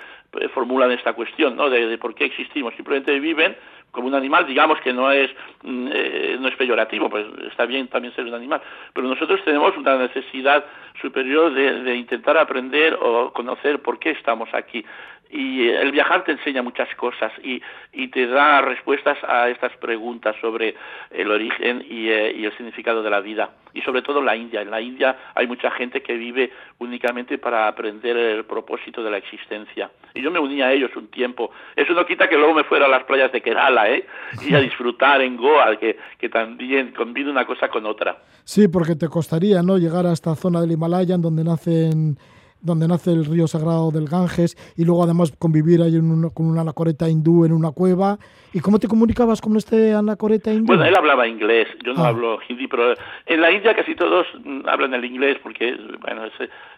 [0.54, 1.70] formulan esta cuestión, ¿no?
[1.70, 3.56] De por qué existimos, simplemente viven
[3.90, 5.30] como un animal, digamos que no es
[5.64, 8.60] eh, no es peyorativo, pues está bien también ser un animal,
[8.92, 10.64] pero nosotros tenemos una necesidad
[11.00, 14.84] superior de, de, intentar aprender o conocer por qué estamos aquí.
[15.30, 17.60] Y el viajar te enseña muchas cosas y,
[17.92, 20.74] y te da respuestas a estas preguntas sobre
[21.10, 24.62] el origen y, eh, y, el significado de la vida y sobre todo la India.
[24.62, 29.18] En la India hay mucha gente que vive únicamente para aprender el propósito de la
[29.18, 31.50] existencia y yo me uní a ellos un tiempo.
[31.76, 34.06] Eso no quita que luego me fuera a las playas de Kerala ¿eh?
[34.46, 38.18] y a disfrutar en Goa, que, que también combina una cosa con otra.
[38.44, 42.18] Sí, porque te costaría no llegar a esta zona del Himalaya en donde nacen
[42.60, 45.98] donde nace el río sagrado del Ganges, y luego además convivir ahí
[46.34, 48.18] con una anacoreta hindú en una cueva.
[48.52, 50.66] ¿Y cómo te comunicabas con este anacoreta hindú?
[50.66, 52.08] Bueno, él hablaba inglés, yo no ah.
[52.08, 52.94] hablo hindi, pero
[53.26, 54.26] en la India casi todos
[54.66, 56.24] hablan el inglés porque, bueno,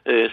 [0.04, 0.30] es,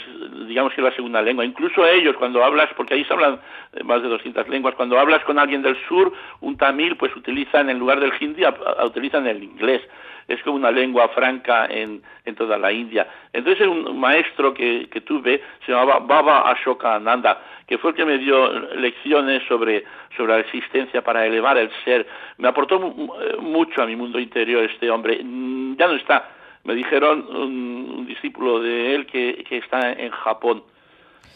[0.47, 1.45] digamos que es la segunda lengua.
[1.45, 3.39] Incluso ellos, cuando hablas, porque ahí se hablan
[3.83, 7.79] más de 200 lenguas, cuando hablas con alguien del sur, un tamil, pues utilizan en
[7.79, 8.43] lugar del hindi,
[8.83, 9.81] utilizan el inglés
[10.27, 13.07] es como una lengua franca en, en toda la India.
[13.31, 18.05] Entonces un maestro que, que tuve se llamaba Baba Ashoka Ananda, que fue el que
[18.05, 19.83] me dio lecciones sobre,
[20.15, 22.05] sobre la existencia para elevar el ser.
[22.37, 25.17] Me aportó mucho a mi mundo interior este hombre.
[25.17, 26.29] Ya no está.
[26.63, 30.63] Me dijeron un, discípulo de él que, que está en Japón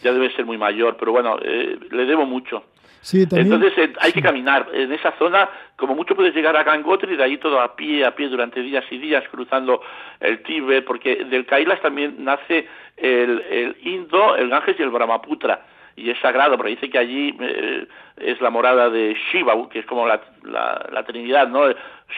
[0.02, 2.64] ya debe ser muy mayor, pero bueno, eh, le debo mucho.
[3.10, 4.68] Entonces eh, hay que caminar.
[4.72, 8.14] En esa zona, como mucho puedes llegar a Gangotri, de ahí todo a pie, a
[8.14, 9.82] pie durante días y días, cruzando
[10.20, 15.66] el Tíbet, porque del Kailas también nace el, el Indo, el Ganges y el Brahmaputra.
[15.96, 17.86] Y es sagrado, porque dice que allí eh,
[18.18, 21.64] es la morada de Shiva, que es como la, la, Trinidad, ¿no?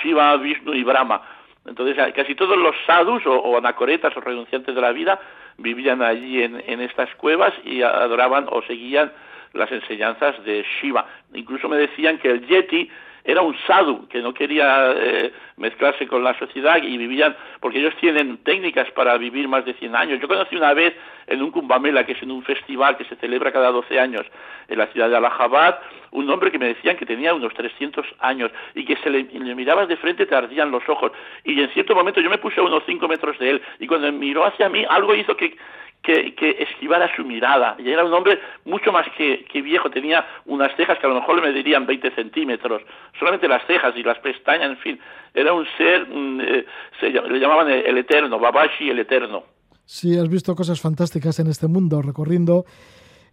[0.03, 1.23] Shiva, Vishnu y Brahma.
[1.67, 5.19] Entonces, casi todos los sadhus o, o, anacoretas o renunciantes de la vida
[5.57, 9.11] vivían allí en, en estas cuevas y adoraban o seguían
[9.55, 11.07] las enseñanzas de Shiva.
[11.35, 12.91] Incluso me decían que el Yeti
[13.25, 17.95] era un sadhu que no quería eh, mezclarse con la sociedad y vivían, porque ellos
[17.99, 20.21] tienen técnicas para vivir más de 100 años.
[20.21, 20.95] Yo conocí una vez
[21.27, 24.27] en un Kumbamela, que es en un festival que se celebra cada 12 años
[24.69, 25.79] en la ciudad de Allahabad,
[26.11, 29.55] un hombre que me decían que tenía unos 300 años y que se le, le
[29.55, 31.11] mirabas de frente te ardían los ojos.
[31.45, 34.13] Y en cierto momento yo me puse a unos 5 metros de él y cuando
[34.13, 35.57] miró hacia mí algo hizo que
[36.05, 37.77] que, que, esquivara su mirada.
[37.79, 41.17] Y era un hombre mucho más que, que, viejo, tenía unas cejas que a lo
[41.17, 42.83] mejor le medirían 20 centímetros,
[43.19, 45.01] solamente las cejas y las pestañas, en fin,
[45.33, 46.67] era un ser, eh,
[47.01, 49.45] se, le llamaban el, Eterno, Babashi el Eterno.
[49.87, 52.65] Sí, has visto cosas fantásticas en este mundo, recorriendo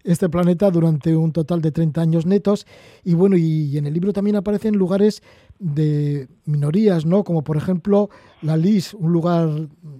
[0.03, 2.65] este planeta durante un total de 30 años netos.
[3.03, 5.21] Y bueno, y, en el libro también aparecen lugares
[5.59, 7.23] de minorías, ¿no?
[7.23, 8.09] Como por ejemplo
[8.41, 9.47] la Lis, un lugar,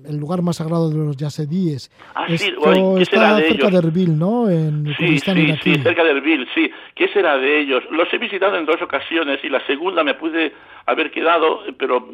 [0.05, 1.91] el lugar más sagrado de los yasedíes.
[2.15, 4.49] Ah, Esto está cerca de Erbil, ¿no?
[4.49, 6.71] En sí, sí, sí, cerca de Erbil, sí.
[6.95, 7.83] ¿Qué será de ellos?
[7.91, 10.53] Los he visitado en dos ocasiones y la segunda me pude
[10.87, 12.09] haber quedado, pero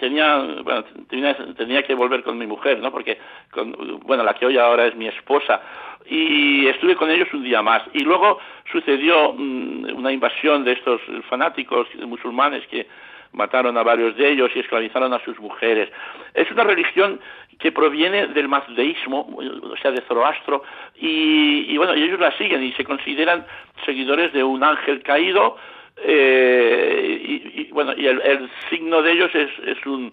[0.00, 2.90] tenía, bueno, tenía, tenía que volver con mi mujer, ¿no?
[2.90, 3.18] Porque,
[3.52, 5.60] con, bueno, la que hoy ahora es mi esposa
[6.06, 7.82] y estuve con ellos un día más.
[7.92, 8.38] Y luego
[8.70, 12.86] sucedió mm, una invasión de estos fanáticos musulmanes que
[13.32, 15.88] mataron a varios de ellos y esclavizaron a sus mujeres.
[16.34, 17.20] Es una religión
[17.58, 19.28] que proviene del mazdeísmo,
[19.62, 20.62] o sea, de Zoroastro,
[20.96, 23.46] y, bueno, ellos la siguen y se consideran
[23.84, 25.56] seguidores de un ángel caído,
[26.02, 30.12] eh, y, bueno, y el, signo de ellos es, es un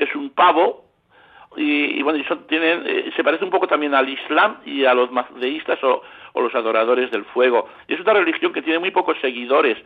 [0.00, 0.89] es un pavo
[1.56, 5.10] y, bueno, eso tienen, eh, se parece un poco también al Islam y a los
[5.10, 7.68] mazdeístas o, o, los adoradores del fuego.
[7.88, 9.76] Y es una religión que tiene muy pocos seguidores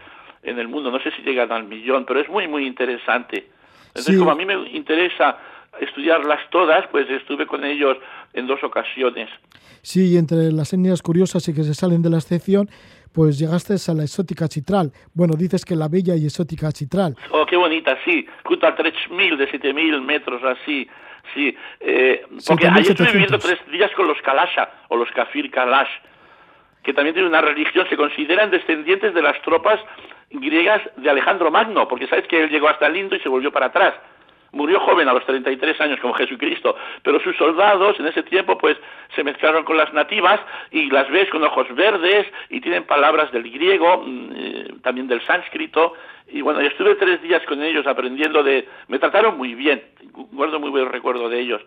[0.42, 3.48] en el mundo, no sé si llegan al millón, pero es muy, muy interesante.
[3.88, 5.38] Entonces, como a mí me interesa
[5.80, 7.96] estudiarlas todas, pues estuve con ellos
[8.32, 9.30] en dos ocasiones.
[9.82, 12.68] Sí, y entre las etnias curiosas y que se salen de la excepción,
[13.12, 14.92] pues llegaste a la exótica chitral.
[15.14, 17.16] Bueno, dices que la bella y exótica chitral.
[17.30, 20.88] Oh, qué bonita, sí, junto a 3.000, de 7.000 metros así,
[21.32, 25.88] Sí, eh, porque ayer estuve viviendo tres días con los Kalasha, o los Kafir Kalash,
[26.82, 29.80] que también tienen una religión, se consideran descendientes de las tropas
[30.30, 33.50] griegas de Alejandro Magno, porque sabes que él llegó hasta el Indo y se volvió
[33.50, 33.94] para atrás.
[34.54, 38.76] Murió joven a los 33 años como Jesucristo, pero sus soldados en ese tiempo pues
[39.14, 40.40] se mezclaron con las nativas
[40.70, 45.20] y las ves con ojos verdes y tienen palabras del griego, mm, eh, también del
[45.26, 45.94] sánscrito
[46.28, 48.66] y bueno, yo estuve tres días con ellos aprendiendo de...
[48.88, 49.82] Me trataron muy bien,
[50.32, 51.62] guardo muy buen recuerdo de ellos.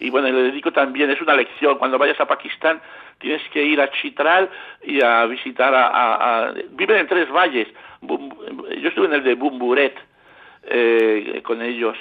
[0.00, 2.80] Y bueno, le dedico también, es una lección, cuando vayas a Pakistán
[3.18, 4.50] tienes que ir a Chitral
[4.82, 6.52] y a visitar a...
[6.70, 7.68] viven en tres valles.
[8.00, 9.96] Yo estuve en el de Bumburet
[10.64, 11.96] eh, con ellos.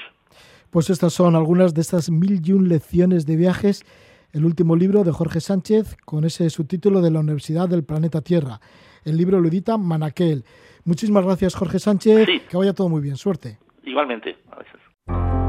[0.71, 3.83] Pues estas son algunas de estas mil y un lecciones de viajes,
[4.31, 8.61] el último libro de Jorge Sánchez con ese subtítulo de la Universidad del Planeta Tierra.
[9.03, 10.45] El libro lo edita Manaquel.
[10.85, 12.25] Muchísimas gracias, Jorge Sánchez.
[12.49, 13.17] Que vaya todo muy bien.
[13.17, 13.59] Suerte.
[13.83, 14.29] Igualmente.
[14.29, 15.40] es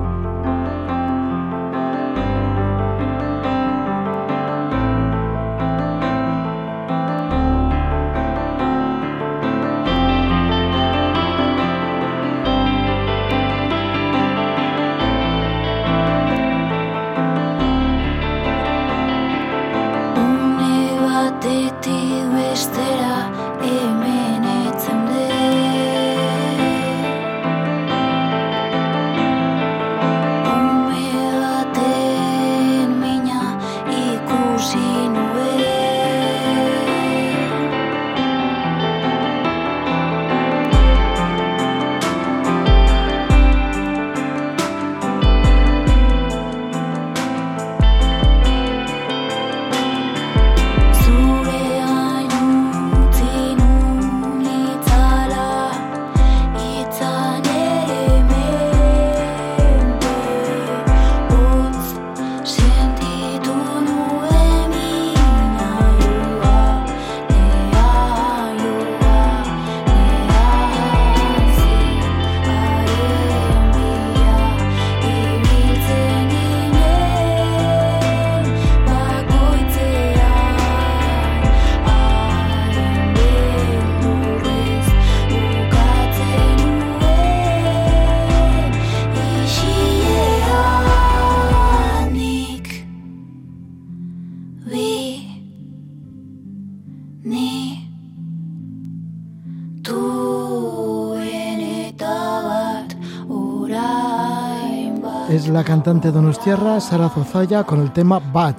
[105.92, 108.54] cantante donostiarra Sara Zozaya con el tema Bad.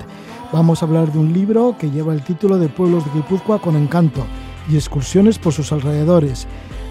[0.52, 3.76] Vamos a hablar de un libro que lleva el título de Pueblos de Guipúzcoa con
[3.76, 4.24] encanto
[4.70, 6.46] y excursiones por sus alrededores.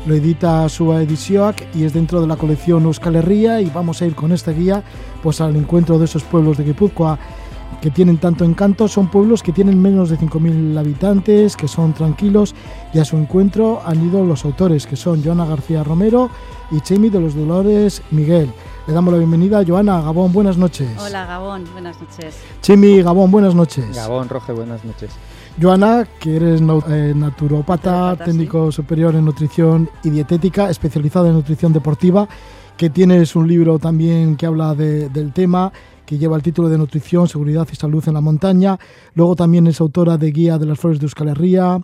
[0.05, 4.07] Lo edita Suba Edisioac y es dentro de la colección Euskal Herria y vamos a
[4.07, 4.83] ir con esta guía
[5.23, 7.21] pues al encuentro de esos pueblos de Guipúzcoa
[7.81, 12.53] que tienen tanto encanto, son pueblos que tienen menos de 5.000 habitantes, que son tranquilos
[12.93, 16.31] y a su encuentro han ido los autores que son Joana García Romero
[16.73, 18.51] y Chemi de los Dolores Miguel.
[18.85, 20.91] Le damos la bienvenida a Joana Gabón, buenas noches.
[20.99, 22.37] Hola Gabón, buenas noches.
[22.63, 23.95] Chemi Gabón, buenas noches.
[23.95, 25.13] Gabón Roge, buenas noches.
[25.61, 32.27] Joana, que eres eh, naturopata, técnico superior en nutrición y dietética, especializada en nutrición deportiva,
[32.77, 35.73] que tienes un libro también que habla del tema,
[36.05, 38.81] que lleva el título de Nutrición, Seguridad y Salud en la Montaña.
[39.15, 41.81] Luego también es autora de Guía de las Flores de Euskal Herria,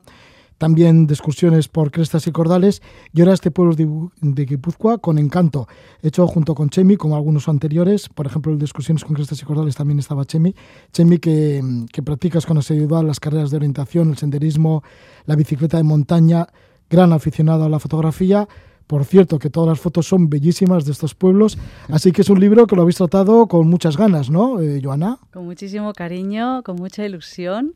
[0.59, 2.83] también de excursiones por crestas y cordales,
[3.15, 3.75] y ahora este pueblo
[4.21, 5.69] de, Guipúzcoa con encanto,
[6.03, 9.45] hecho junto con Chemi, como algunos anteriores, por ejemplo el de excursiones con crestas y
[9.45, 10.55] cordales también estaba Chemi,
[10.93, 14.83] Chemi que, que practicas con asiduidad las carreras de orientación, el senderismo,
[15.27, 16.49] la bicicleta de montaña,
[16.91, 18.49] gran aficionado a la fotografía,
[18.89, 22.41] por cierto, que todas las fotos son bellísimas de estos pueblos, así que es un
[22.41, 25.19] libro que lo habéis tratado con muchas ganas, ¿no, eh, Joana?
[25.31, 27.75] Con muchísimo cariño, con mucha ilusión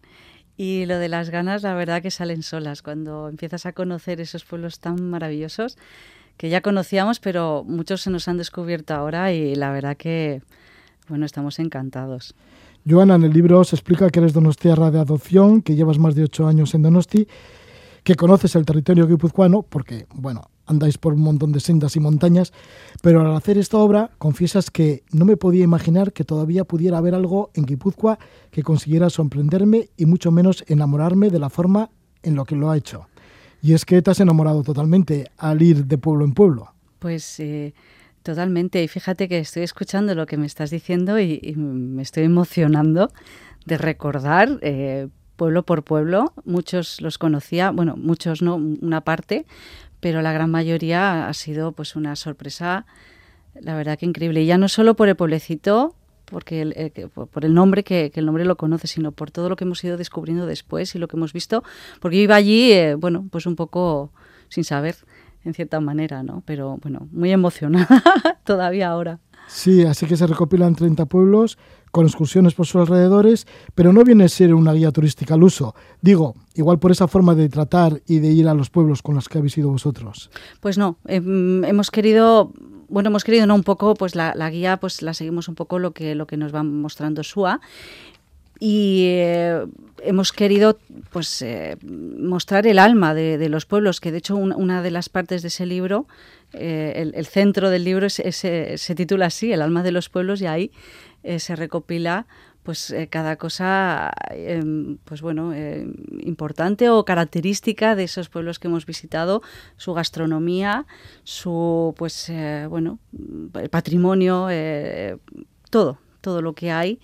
[0.56, 4.44] y lo de las ganas, la verdad que salen solas cuando empiezas a conocer esos
[4.44, 5.76] pueblos tan maravillosos
[6.36, 10.42] que ya conocíamos, pero muchos se nos han descubierto ahora y la verdad que,
[11.08, 12.34] bueno, estamos encantados.
[12.88, 16.24] Joana, en el libro se explica que eres donostiarra de adopción, que llevas más de
[16.24, 17.28] ocho años en Donosti,
[18.02, 22.52] que conoces el territorio guipuzcoano, porque, bueno, andáis por un montón de sendas y montañas,
[23.00, 27.14] pero al hacer esta obra confiesas que no me podía imaginar que todavía pudiera haber
[27.14, 28.18] algo en Guipúzcoa
[28.50, 31.90] que consiguiera sorprenderme y mucho menos enamorarme de la forma
[32.22, 33.06] en lo que lo ha hecho.
[33.62, 36.74] Y es que te has enamorado totalmente al ir de pueblo en pueblo.
[36.98, 37.74] Pues eh,
[38.22, 38.82] totalmente.
[38.82, 43.12] Y fíjate que estoy escuchando lo que me estás diciendo y, me estoy emocionando
[43.64, 46.32] de recordar eh, pueblo por pueblo.
[46.44, 49.46] Muchos los conocía, bueno, muchos no, una parte,
[50.02, 52.86] pero la gran mayoría ha sido pues una sorpresa,
[53.54, 54.42] la verdad que increíble.
[54.42, 55.94] Y ya no solo por el pueblecito,
[56.24, 59.62] porque el, por el nombre, que, el nombre lo conoce, sino por todo lo que
[59.62, 61.62] hemos ido descubriendo después y lo que hemos visto,
[62.00, 64.10] porque yo iba allí, eh, bueno, pues un poco
[64.48, 64.96] sin saber,
[65.44, 66.42] en cierta manera, ¿no?
[66.46, 68.02] Pero bueno, muy emocionada
[68.44, 69.20] todavía ahora.
[69.46, 71.58] Sí, así que se recopilan 30 pueblos
[71.92, 73.46] con excursiones por sus alrededores,
[73.76, 75.76] pero no viene a ser una guía turística al uso.
[76.00, 79.28] Digo, igual por esa forma de tratar y de ir a los pueblos con los
[79.28, 80.30] que habéis ido vosotros.
[80.60, 82.52] Pues no, em, hemos querido
[82.88, 85.92] bueno, hemos querido no un poco, pues la, guía, pues la seguimos un poco lo
[85.92, 87.60] que lo que nos va mostrando SUA
[88.64, 89.66] y eh,
[90.04, 90.78] hemos querido
[91.10, 95.42] pues eh, mostrar el alma de, los pueblos, que de hecho una de las partes
[95.42, 96.06] de ese libro,
[96.52, 100.70] eh, el, centro del libro se titula así, el alma de los pueblos, y ahí
[101.38, 102.26] se recopila
[102.62, 105.86] pues eh, cada cosa em, pues bueno eh,
[106.20, 109.42] importante o característica de esos pueblos que hemos visitado
[109.76, 110.86] su gastronomía
[111.24, 112.30] su pues
[112.68, 112.98] bueno
[113.54, 114.48] el patrimonio
[115.70, 117.00] todo todo lo que hay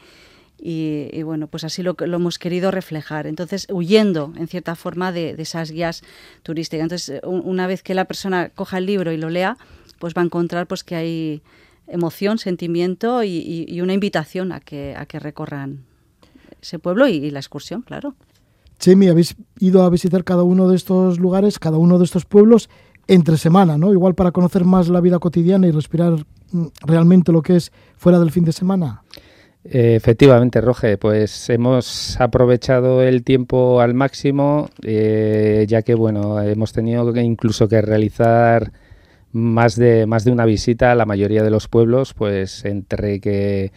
[0.60, 3.28] y, bueno, pues así lo, lo hemos querido reflejar.
[3.28, 6.02] Entonces, huyendo en cierta forma de, de esas guías
[6.42, 6.82] turísticas.
[6.82, 9.56] Entonces, una vez que la persona coja el libro y lo lea,
[9.98, 11.42] pues va a encontrar pues que hay
[11.88, 15.84] emoción, sentimiento y, una invitación a que, a que recorran
[16.60, 18.14] ese pueblo y, la excursión, claro.
[18.78, 22.68] Chemi, habéis ido a visitar cada uno de estos lugares, cada uno de estos pueblos
[23.08, 23.92] entre semana, ¿no?
[23.92, 28.18] Igual para conocer más la vida cotidiana y respirar mm, realmente lo que es fuera
[28.18, 29.02] del fin de semana.
[29.64, 37.14] Efectivamente, Roge, pues hemos aprovechado el tiempo al máximo, eh, ya que bueno, hemos tenido
[37.16, 38.72] incluso que realizar
[39.32, 43.72] más de, más de una visita a la mayoría de los pueblos, pues entre que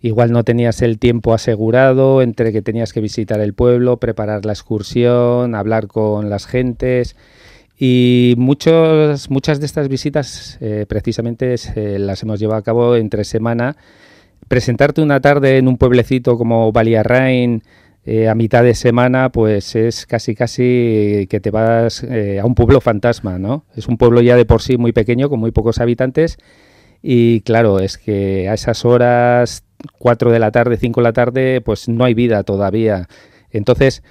[0.00, 4.52] igual no tenías el tiempo asegurado, entre que tenías que visitar el pueblo, preparar la
[4.52, 7.16] excursión, hablar con las gentes.
[7.78, 11.56] Y muchos, muchas de estas visitas eh, precisamente
[11.98, 13.76] las hemos llevado a cabo entre semana.
[14.48, 17.62] Presentarte una tarde en un pueblecito como Baliarrain,
[18.08, 22.54] eh, a mitad de semana, pues es casi casi que te vas eh, a un
[22.54, 23.64] pueblo fantasma, ¿no?
[23.74, 26.38] Es un pueblo ya de por sí muy pequeño, con muy pocos habitantes,
[27.02, 29.64] y claro, es que a esas horas,
[29.98, 33.08] 4 de la tarde, 5 de la tarde, pues no hay vida todavía.
[33.50, 34.04] Entonces,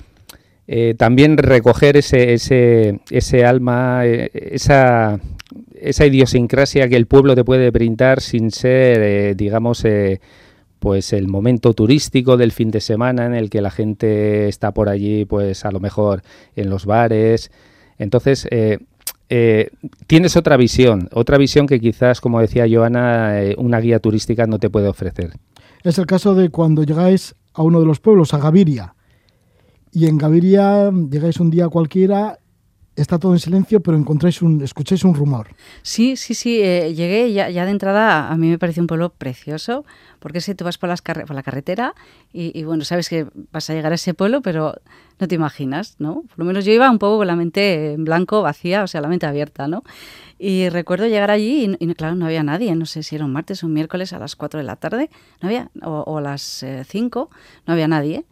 [0.68, 5.22] eh, también recoger ese, ese, ese alma, esa,
[5.80, 9.86] esa idiosincrasia que el pueblo te puede brindar sin ser, digamos,
[10.86, 14.88] pues el momento turístico del fin de semana en el que la gente está por
[14.88, 16.22] allí, pues a lo mejor
[16.56, 17.50] en los bares.
[17.98, 18.78] Entonces, eh,
[19.30, 19.72] eh,
[20.06, 24.60] tienes otra visión, otra visión que quizás, como decía Joana, eh, una guía turística no
[24.60, 25.32] te puede ofrecer.
[25.82, 28.94] Es el caso de cuando llegáis a uno de los pueblos, a Gaviria,
[29.92, 32.38] y en Gaviria llegáis un día cualquiera
[32.96, 35.48] está todo en silencio, pero encontráis un, escucháis un rumor.
[35.82, 36.62] Sí, sí, sí.
[36.62, 39.86] Eh, llegué ya, ya, de entrada, a mí me pareció un pueblo precioso,
[40.20, 41.94] porque si tú vas por, la carretera
[42.34, 44.76] y, bueno, sabes que vas a llegar a ese pueblo, pero
[45.20, 46.24] no te imaginas, ¿no?
[46.24, 49.02] Por lo menos yo iba un poco con la mente en blanco, vacía, o sea,
[49.02, 49.84] la mente abierta, ¿no?
[50.38, 53.64] Y recuerdo llegar allí y, claro, no había nadie, no sé si era un martes
[53.64, 55.10] o un miércoles a las 4 de la tarde,
[55.42, 57.36] no había, o, a las 5, eh,
[57.68, 58.26] no había nadie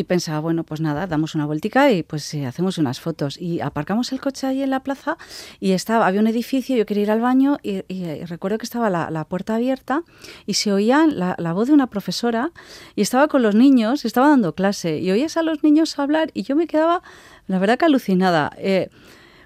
[0.00, 3.38] y pensaba, bueno, pues nada, damos una vueltica y pues eh, hacemos unas fotos.
[3.38, 5.18] Y aparcamos el coche ahí en la plaza
[5.60, 8.88] y estaba, había un edificio, yo quería ir al baño y, y recuerdo que estaba
[8.88, 10.02] la, la, puerta abierta
[10.46, 12.50] y se oía la, la, voz de una profesora
[12.96, 16.42] y estaba con los niños, estaba dando clase y oías a los niños hablar y
[16.42, 17.02] yo me quedaba,
[17.46, 18.88] la verdad que alucinada, eh,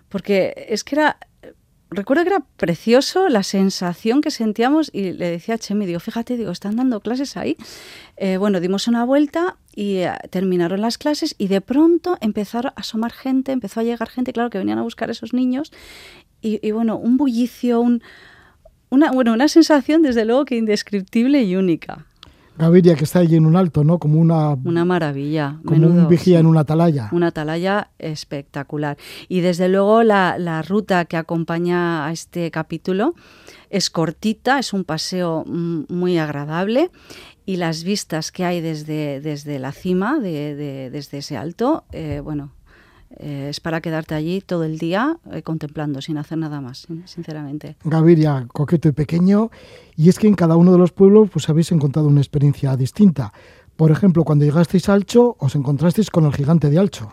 [0.08, 1.18] porque es que era
[1.90, 6.36] recuerdo que era precioso la sensación que sentíamos y le decía a Chemi, digo, fíjate,
[6.36, 7.56] digo, están dando clases ahí.
[8.16, 12.80] Eh, bueno, dimos una vuelta y eh, terminaron las clases y de pronto empezaron a
[12.80, 15.72] asomar gente, empezó a llegar gente, claro, que venían a buscar a esos niños
[16.40, 18.02] y, y bueno, un bullicio, un,
[18.90, 22.06] una, bueno, una sensación desde luego que indescriptible y única.
[22.56, 23.98] Gaviria, que está allí en un alto, ¿no?
[23.98, 24.50] Como una...
[24.50, 25.58] Una maravilla.
[25.64, 26.40] Como menudo, un vigía sí.
[26.40, 27.08] en una atalaya.
[27.10, 28.96] Una atalaya espectacular.
[29.28, 33.14] Y desde luego la, la, ruta que acompaña a este capítulo
[33.70, 36.92] es cortita, es un paseo muy agradable
[37.46, 42.20] y las vistas que hay desde, desde la cima, de, de, desde ese alto, eh,
[42.22, 42.52] bueno,
[43.16, 47.76] eh, es para quedarte allí todo el día eh, contemplando, sin hacer nada más, sinceramente.
[47.84, 49.50] Gaviria, coqueto y pequeño,
[49.96, 53.32] y es que en cada uno de los pueblos pues habéis encontrado una experiencia distinta.
[53.76, 57.12] Por ejemplo, cuando llegasteis a Alcho, os encontrasteis con el gigante de Alcho.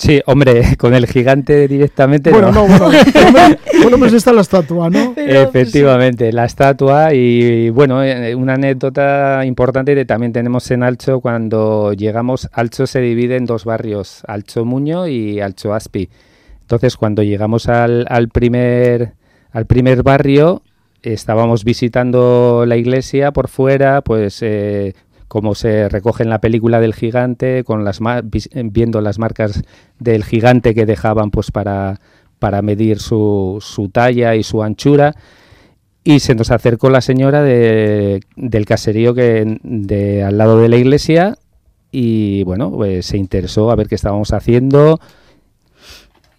[0.00, 2.30] Sí, hombre, con el gigante directamente.
[2.30, 2.98] Bueno, no, no bueno,
[3.82, 5.12] bueno, pues está la estatua, ¿no?
[5.14, 10.84] Pero, Efectivamente, pues, la estatua y bueno, eh, una anécdota importante que también tenemos en
[10.84, 16.08] Alcho cuando llegamos, Alcho se divide en dos barrios, Alcho Muño y Alcho Aspi.
[16.62, 19.12] Entonces, cuando llegamos al, al primer
[19.52, 20.62] al primer barrio,
[21.02, 24.94] estábamos visitando la iglesia por fuera, pues eh,
[25.30, 28.00] como se recoge en la película del gigante, con las
[28.64, 29.62] viendo las marcas
[30.00, 32.00] del gigante que dejaban pues para,
[32.40, 35.14] para medir su, su talla y su anchura.
[36.02, 40.78] Y se nos acercó la señora de, del caserío que de al lado de la
[40.78, 41.38] iglesia
[41.92, 44.98] y bueno, pues se interesó a ver qué estábamos haciendo.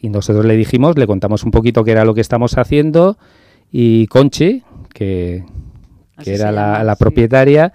[0.02, 3.18] Y nosotros le dijimos, le contamos un poquito qué era lo que estamos haciendo.
[3.72, 4.64] Y Conchi,
[4.94, 5.46] que,
[6.22, 7.72] que era la, la propietaria,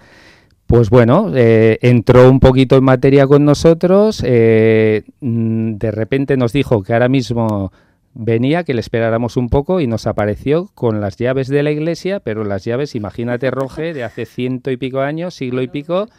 [0.67, 6.83] pues bueno, eh, entró un poquito en materia con nosotros, eh, de repente nos dijo
[6.83, 7.71] que ahora mismo
[8.13, 12.19] venía, que le esperáramos un poco y nos apareció con las llaves de la iglesia,
[12.19, 16.09] pero las llaves, imagínate, Roge, de hace ciento y pico años, siglo y pico,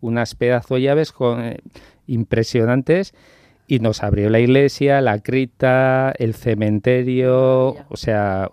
[0.00, 1.58] unas pedazo de llaves con, eh,
[2.06, 3.12] impresionantes
[3.66, 8.50] y nos abrió la iglesia, la cripta, el cementerio, o sea,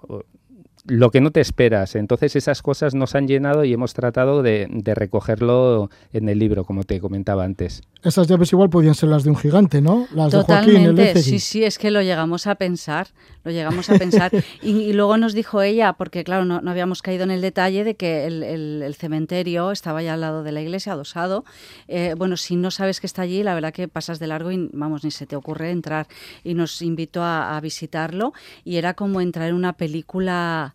[0.87, 1.95] lo que no te esperas.
[1.95, 6.63] Entonces esas cosas nos han llenado y hemos tratado de, de, recogerlo en el libro,
[6.63, 7.81] como te comentaba antes.
[8.03, 10.07] Esas llaves igual podían ser las de un gigante, ¿no?
[10.13, 13.07] Las Totalmente, de Joaquín, el sí, sí, es que lo llegamos a pensar,
[13.43, 14.31] lo llegamos a pensar.
[14.61, 17.83] y, y, luego nos dijo ella, porque claro, no, no, habíamos caído en el detalle
[17.83, 21.45] de que el, el, el, cementerio estaba ya al lado de la iglesia, adosado.
[21.87, 24.69] Eh, bueno, si no sabes que está allí, la verdad que pasas de largo y
[24.71, 26.07] vamos, ni se te ocurre entrar.
[26.43, 28.33] Y nos invitó a, a visitarlo
[28.63, 30.74] y era como entrar en una película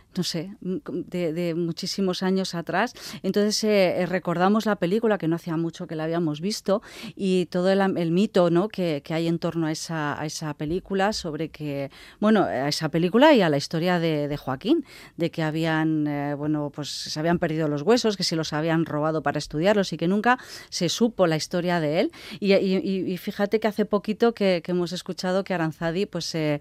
[0.15, 2.93] no sé, de, de, muchísimos años atrás.
[3.23, 6.81] Entonces eh, recordamos la película, que no hacía mucho que la habíamos visto,
[7.15, 8.67] y todo el, el mito ¿no?
[8.67, 12.89] que, que, hay en torno a esa, a esa película, sobre que, bueno, a esa
[12.89, 14.85] película y a la historia de, de Joaquín,
[15.15, 18.85] de que habían, eh, bueno, pues se habían perdido los huesos, que se los habían
[18.85, 20.37] robado para estudiarlos y que nunca
[20.69, 22.11] se supo la historia de él.
[22.39, 26.59] Y, fíjate que hace poquito que, que, hemos escuchado que Aranzadi pues, eh,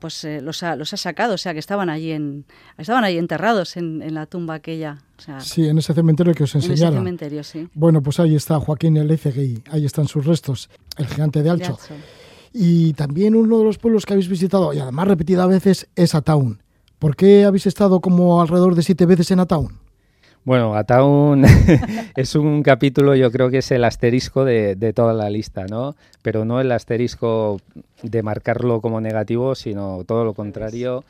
[0.00, 2.44] pues los, ha, los ha sacado, o sea, que estaban allí en
[2.78, 4.98] estaban ahí enterrados en, en la tumba aquella.
[5.18, 6.80] O sea, sí, en ese cementerio que os enseñaron.
[6.80, 7.68] En ese cementerio, sí.
[7.74, 10.68] Bueno, pues ahí está Joaquín Elecegui, ahí están sus restos,
[10.98, 11.78] el gigante de Alcho.
[11.88, 11.94] de Alcho.
[12.52, 16.62] Y también uno de los pueblos que habéis visitado, y además repetida veces, es Ataun.
[16.98, 19.78] ¿Por qué habéis estado como alrededor de siete veces en Ataun?
[20.44, 21.44] Bueno, Ataun
[22.16, 25.96] es un capítulo, yo creo que es el asterisco de, de, toda la lista, ¿no?
[26.22, 27.60] Pero no el asterisco
[28.02, 31.04] de marcarlo como negativo, sino todo lo contrario.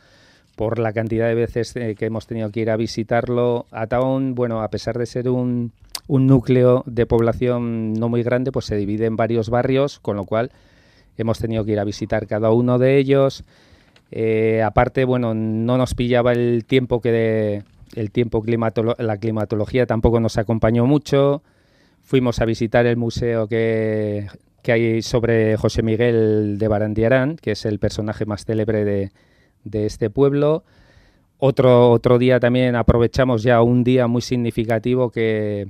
[0.56, 3.66] Por la cantidad de veces eh, que hemos tenido que ir a visitarlo.
[3.70, 5.72] Ataón, bueno, a pesar de ser un,
[6.08, 10.24] un, núcleo de población no muy grande, pues se divide en varios barrios, con lo
[10.24, 10.50] cual
[11.18, 13.44] hemos tenido que ir a visitar cada uno de ellos.
[14.10, 17.62] Eh, aparte, bueno, no nos pillaba el tiempo que
[17.94, 18.42] el tiempo
[18.98, 21.42] la climatología tampoco nos acompañó mucho.
[22.02, 24.28] Fuimos a visitar el museo que,
[24.62, 29.10] que hay sobre José Miguel de Barandiarán, que es el personaje más célebre de,
[29.66, 30.64] de este pueblo.
[31.38, 35.68] Otro, otro día también aprovechamos ya un día muy significativo que,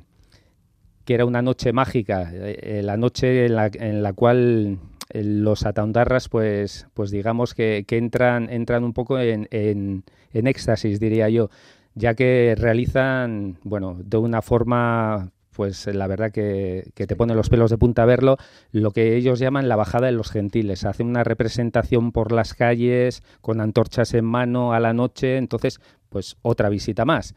[1.05, 4.79] que era una noche mágica, eh, la noche en la, en la cual
[5.11, 10.47] eh, los ataundarras, pues, pues digamos que, que entran, entran un poco en, en, en,
[10.47, 11.51] éxtasis, diría yo,
[11.95, 17.71] ya que realizan, bueno, de una forma pues la verdad que, te pone los pelos
[17.71, 18.37] de punta verlo,
[18.73, 20.85] lo que ellos llaman la bajada de los gentiles.
[20.85, 25.81] Hacen una representación por las calles con antorchas en mano a la noche, entonces
[26.11, 27.35] pues otra visita más.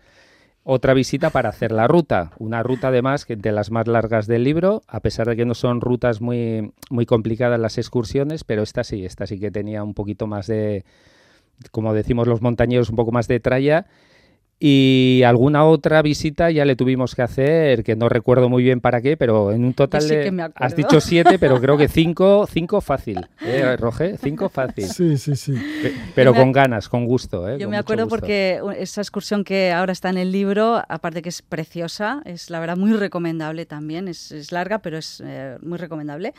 [0.63, 4.43] Otra visita para hacer la ruta, una ruta además que de las más largas del
[4.43, 8.83] libro, a pesar de que no son rutas muy, muy complicadas las excursiones, pero esta
[8.83, 10.83] sí, esta sí que tenía un poquito más de,
[11.71, 13.87] como decimos los montañeros, un poco más de tralla
[14.61, 19.01] y alguna otra visita ya le tuvimos que hacer, que no recuerdo muy bien para
[19.01, 20.51] qué, pero en un total de...
[20.55, 24.17] Has dicho siete, pero creo que cinco, cinco fácil, ¿eh, Roge?
[24.17, 24.85] Cinco fácil.
[24.89, 25.53] Sí, sí, sí.
[26.13, 27.47] Pero con ganas, con gusto.
[27.47, 27.57] ¿eh?
[27.57, 31.41] Yo me acuerdo porque esa excursión que ahora está en el libro, aparte que es
[31.41, 36.33] preciosa, es la verdad muy recomendable también, es, larga, pero es eh, muy recomendable.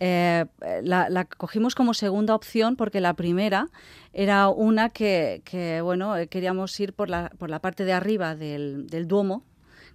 [0.00, 0.44] Eh,
[0.82, 3.68] la, la cogimos como segunda opción porque la primera
[4.12, 9.06] era una que, bueno, queríamos ir por la, por la parte de arriba del, del
[9.06, 9.44] Duomo,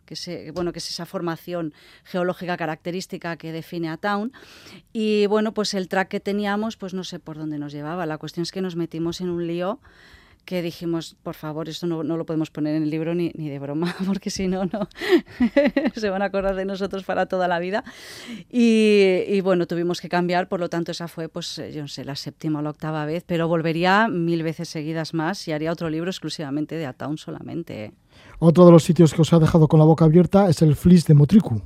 [0.05, 4.31] que, se, bueno, que es esa formación geológica característica que define a Town.
[4.93, 8.05] Y bueno, pues el track que teníamos, pues no sé por dónde nos llevaba.
[8.05, 9.79] La cuestión es que nos metimos en un lío
[10.45, 13.49] que dijimos, por favor, esto no, no, lo podemos poner en el libro ni, ni
[13.49, 14.87] de broma, porque si no, no
[15.95, 17.83] se van a acordar de nosotros para toda la vida.
[18.49, 22.05] Y, y, bueno, tuvimos que cambiar, por lo tanto, esa fue, pues, yo no sé,
[22.05, 25.89] la séptima o la octava vez, pero volvería mil veces seguidas más y haría otro
[25.89, 27.93] libro exclusivamente de Ataun solamente.
[28.39, 31.05] Otro de los sitios que os ha dejado con la boca abierta es el Flis
[31.05, 31.61] de Motricu.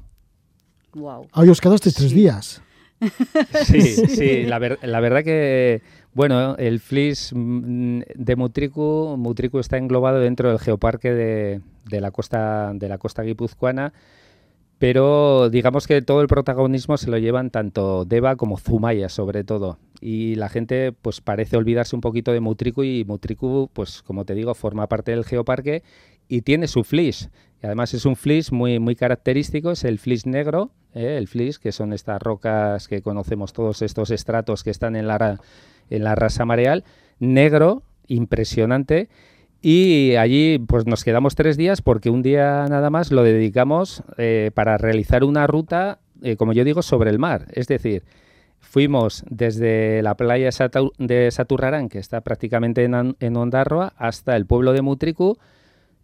[0.93, 1.27] Wow.
[1.33, 2.61] Ahí os quedasteis tres días.
[3.63, 5.81] Sí, sí, la, ver, la verdad que
[6.13, 11.61] bueno, el FLIS mm, de Mutriku, Mutriku está englobado dentro del geoparque de,
[11.99, 13.93] la costa de la costa guipuzcoana,
[14.79, 19.77] pero digamos que todo el protagonismo se lo llevan tanto Deva como Zumaya, sobre todo.
[20.01, 24.33] Y la gente pues parece olvidarse un poquito de Mutriku y Mutriku, pues como te
[24.35, 25.83] digo, forma parte del geoparque
[26.29, 27.29] y tiene su flis.
[27.61, 31.17] Y además es un flis muy, muy característico, es el flis negro, ¿eh?
[31.17, 35.41] el flis, que son estas rocas que conocemos todos estos estratos que están en la
[35.89, 36.85] en la rasa mareal,
[37.19, 39.09] negro, impresionante.
[39.61, 44.51] Y allí pues nos quedamos tres días porque un día nada más lo dedicamos eh,
[44.53, 47.47] para realizar una ruta, eh, como yo digo, sobre el mar.
[47.51, 48.03] Es decir,
[48.59, 50.49] fuimos desde la playa
[50.97, 53.51] de Saturrarán, que está prácticamente en, en
[53.97, 55.37] hasta el pueblo de Mutricu,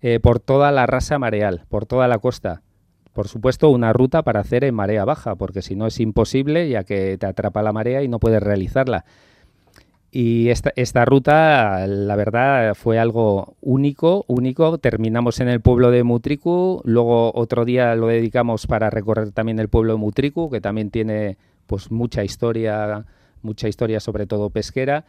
[0.07, 2.61] eh, por toda la rasa mareal, por toda la costa.
[3.11, 6.83] Por supuesto, una ruta para hacer en marea baja, porque si no es imposible, ya
[6.83, 9.03] que te atrapa la marea y no puedes realizarla.
[10.11, 14.77] Y esta, esta, ruta, la verdad, fue algo único, único.
[14.77, 19.69] Terminamos en el pueblo de Mutriku, luego otro día lo dedicamos para recorrer también el
[19.69, 23.05] pueblo de Mutriku, que también tiene pues mucha historia,
[23.41, 25.03] mucha historia sobre todo pesquera.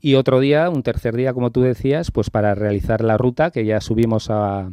[0.00, 3.64] Y otro día, un tercer día, como tú decías, pues para realizar la ruta, que
[3.64, 4.70] ya subimos a,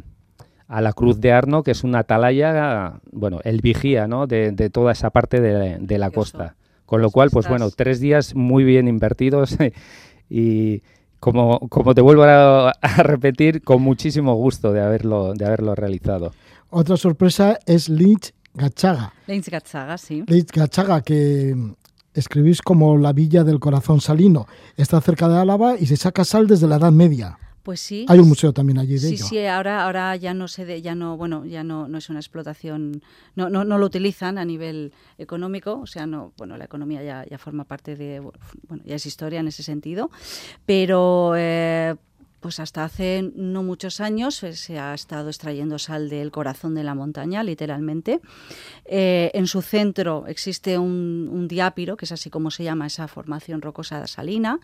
[0.68, 4.26] a la Cruz de Arno, que es una atalaya, bueno, el vigía, ¿no?
[4.26, 6.56] De, de toda esa parte de, de la costa.
[6.86, 9.56] Con lo cual, pues bueno, tres días muy bien invertidos
[10.28, 10.82] y
[11.20, 16.32] como, como te vuelvo a, a, repetir, con muchísimo gusto de haberlo, de haberlo realizado.
[16.68, 19.12] Otra sorpresa es Lynch Gachaga.
[19.26, 20.24] Lynch Gachaga, sí.
[20.26, 21.54] Lynch Gachaga, que
[22.14, 24.46] escribís como la villa del corazón salino.
[24.76, 27.38] Está cerca de Álava y se saca sal desde la Edad Media.
[27.62, 28.06] Pues sí.
[28.08, 29.24] Hay un museo también allí de sí, ello.
[29.24, 32.18] Sí, ahora, ahora ya no se de, ya no, bueno, ya no, no es una
[32.18, 33.02] explotación,
[33.36, 37.24] no, no, no, lo utilizan a nivel económico, o sea, no, bueno, la economía ya,
[37.24, 40.10] ya forma parte de, bueno, ya es historia en ese sentido,
[40.66, 41.94] pero eh,
[42.42, 46.82] pues hasta hace no muchos años eh, se ha estado extrayendo sal del corazón de
[46.82, 48.20] la montaña, literalmente.
[48.84, 53.62] Eh, en su centro existe un, diápiro, que es así como se llama esa formación
[53.62, 54.60] rocosa salina,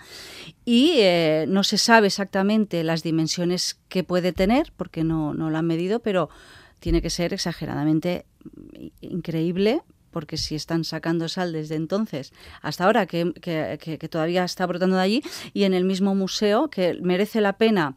[0.65, 5.59] y eh, no se sabe exactamente las dimensiones que puede tener, porque no, no lo
[5.59, 6.29] han medido, pero
[6.81, 8.27] tiene que ser exageradamente
[9.01, 9.83] increíble
[10.19, 15.03] porque si están sacando sal desde entonces hasta ahora, que, que, todavía está brotando de
[15.03, 15.23] allí,
[15.55, 17.95] y en el mismo museo, que merece la pena,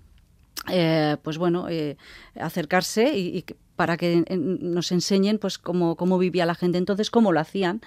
[0.69, 1.97] eh, pues bueno, eh,
[2.39, 3.43] acercarse y,
[3.75, 7.81] para que nos enseñen pues cómo, cómo, vivía la gente entonces, cómo lo hacían,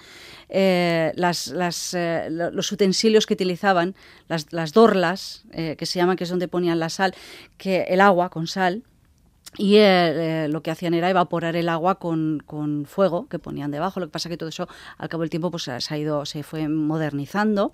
[0.49, 3.95] eh, las, eh, los utensilios que utilizaban,
[4.27, 7.15] las, las dorlas, que se llaman, que es donde ponían la sal,
[7.57, 8.83] que el agua con sal,
[9.57, 9.77] y
[10.49, 13.99] lo que hacían era evaporar el agua con, con, fuego que ponían debajo.
[13.99, 16.43] Lo que pasa que todo eso al cabo del tiempo pues se ha ido, se
[16.43, 17.73] fue modernizando.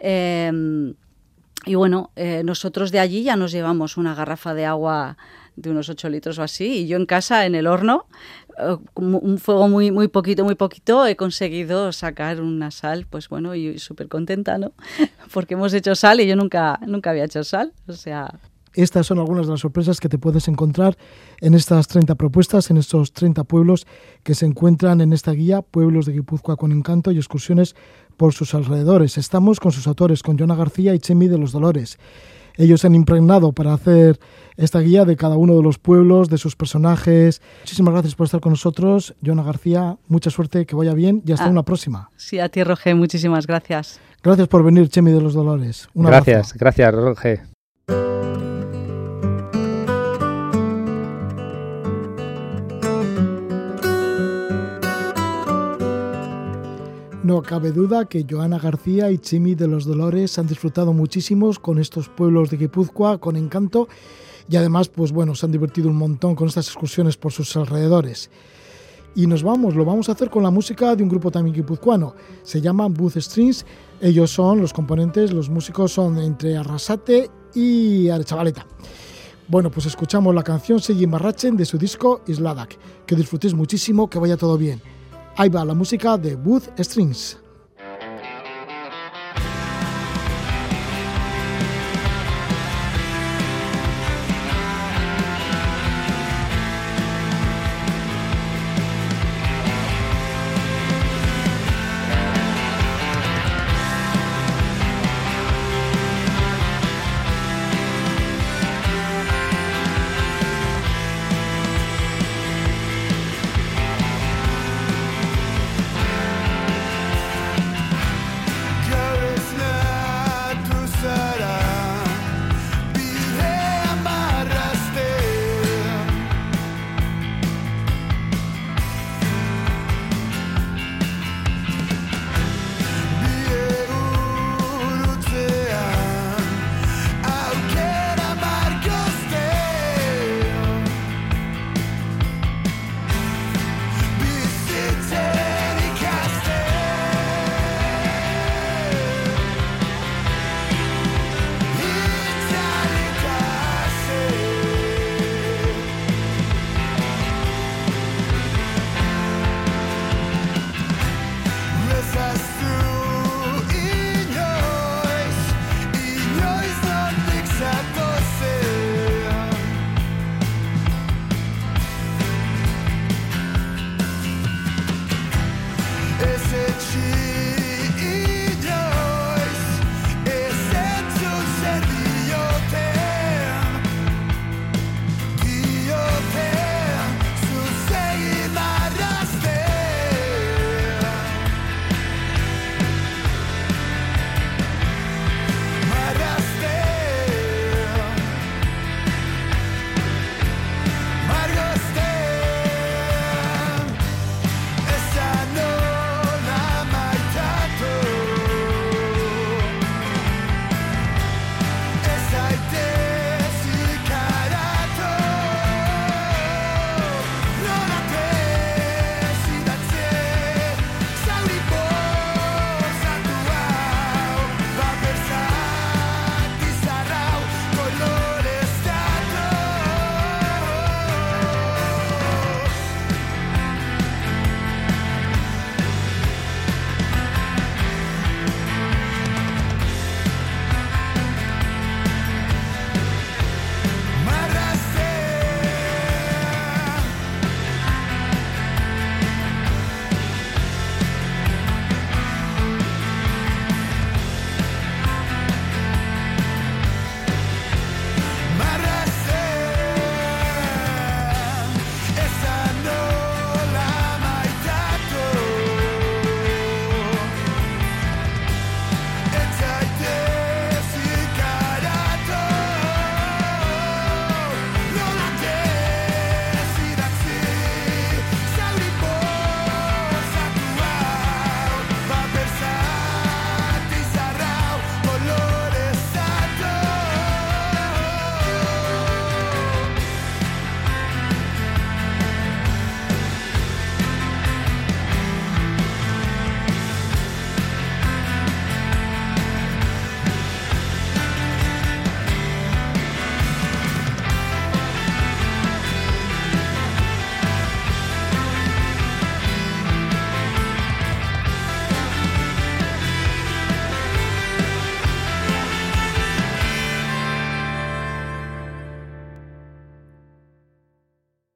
[0.00, 2.10] y bueno,
[2.44, 5.16] nosotros de allí ya nos llevamos una garrafa de agua
[5.58, 8.06] de unos 8 litros o así, y yo en casa, en el horno,
[8.58, 13.54] eh, un fuego muy, muy poquito, muy poquito, he conseguido sacar una sal, pues bueno,
[13.54, 14.72] y súper contenta, ¿no?
[15.32, 18.38] Porque hemos hecho sal y yo nunca, nunca había hecho sal, o sea...
[18.78, 20.96] Estas son algunas de las sorpresas que te puedes encontrar
[21.40, 23.88] en estas 30 propuestas, en estos 30 pueblos
[24.22, 27.74] que se encuentran en esta guía, Pueblos de Guipúzcoa con Encanto y excursiones
[28.16, 29.18] por sus alrededores.
[29.18, 31.98] Estamos con sus autores, con Jona García y Chemi de los Dolores.
[32.56, 34.20] Ellos han impregnado para hacer
[34.56, 37.42] esta guía de cada uno de los pueblos, de sus personajes.
[37.62, 39.12] Muchísimas gracias por estar con nosotros.
[39.26, 42.10] Joana García, mucha suerte, que vaya bien y hasta ah, una próxima.
[42.16, 43.98] Sí, a ti, Roge, muchísimas gracias.
[44.22, 45.88] Gracias por venir, Chemi de los Dolores.
[45.94, 47.57] gracias, gracias, Roge.
[57.28, 61.78] No cabe duda que Joana García y Chimi de los Dolores han disfrutado muchísimos con
[61.78, 63.86] estos pueblos de Guipúzcoa, con encanto,
[64.48, 68.30] y además, pues bueno, se han divertido un montón con estas excursiones por sus alrededores.
[69.14, 72.14] Y nos vamos, lo vamos a hacer con la música de un grupo también guipuzcoano.
[72.44, 73.66] Se llama Booth Strings.
[74.00, 78.66] Ellos son los componentes, los músicos son entre Arrasate y Arechavaleta.
[79.48, 82.78] Bueno, pues escuchamos la canción Seguin Barrachen de su disco Isladak.
[83.04, 84.80] Que disfrutéis muchísimo, que vaya todo bien.
[85.40, 87.38] Ahí va la música de Booth Strings.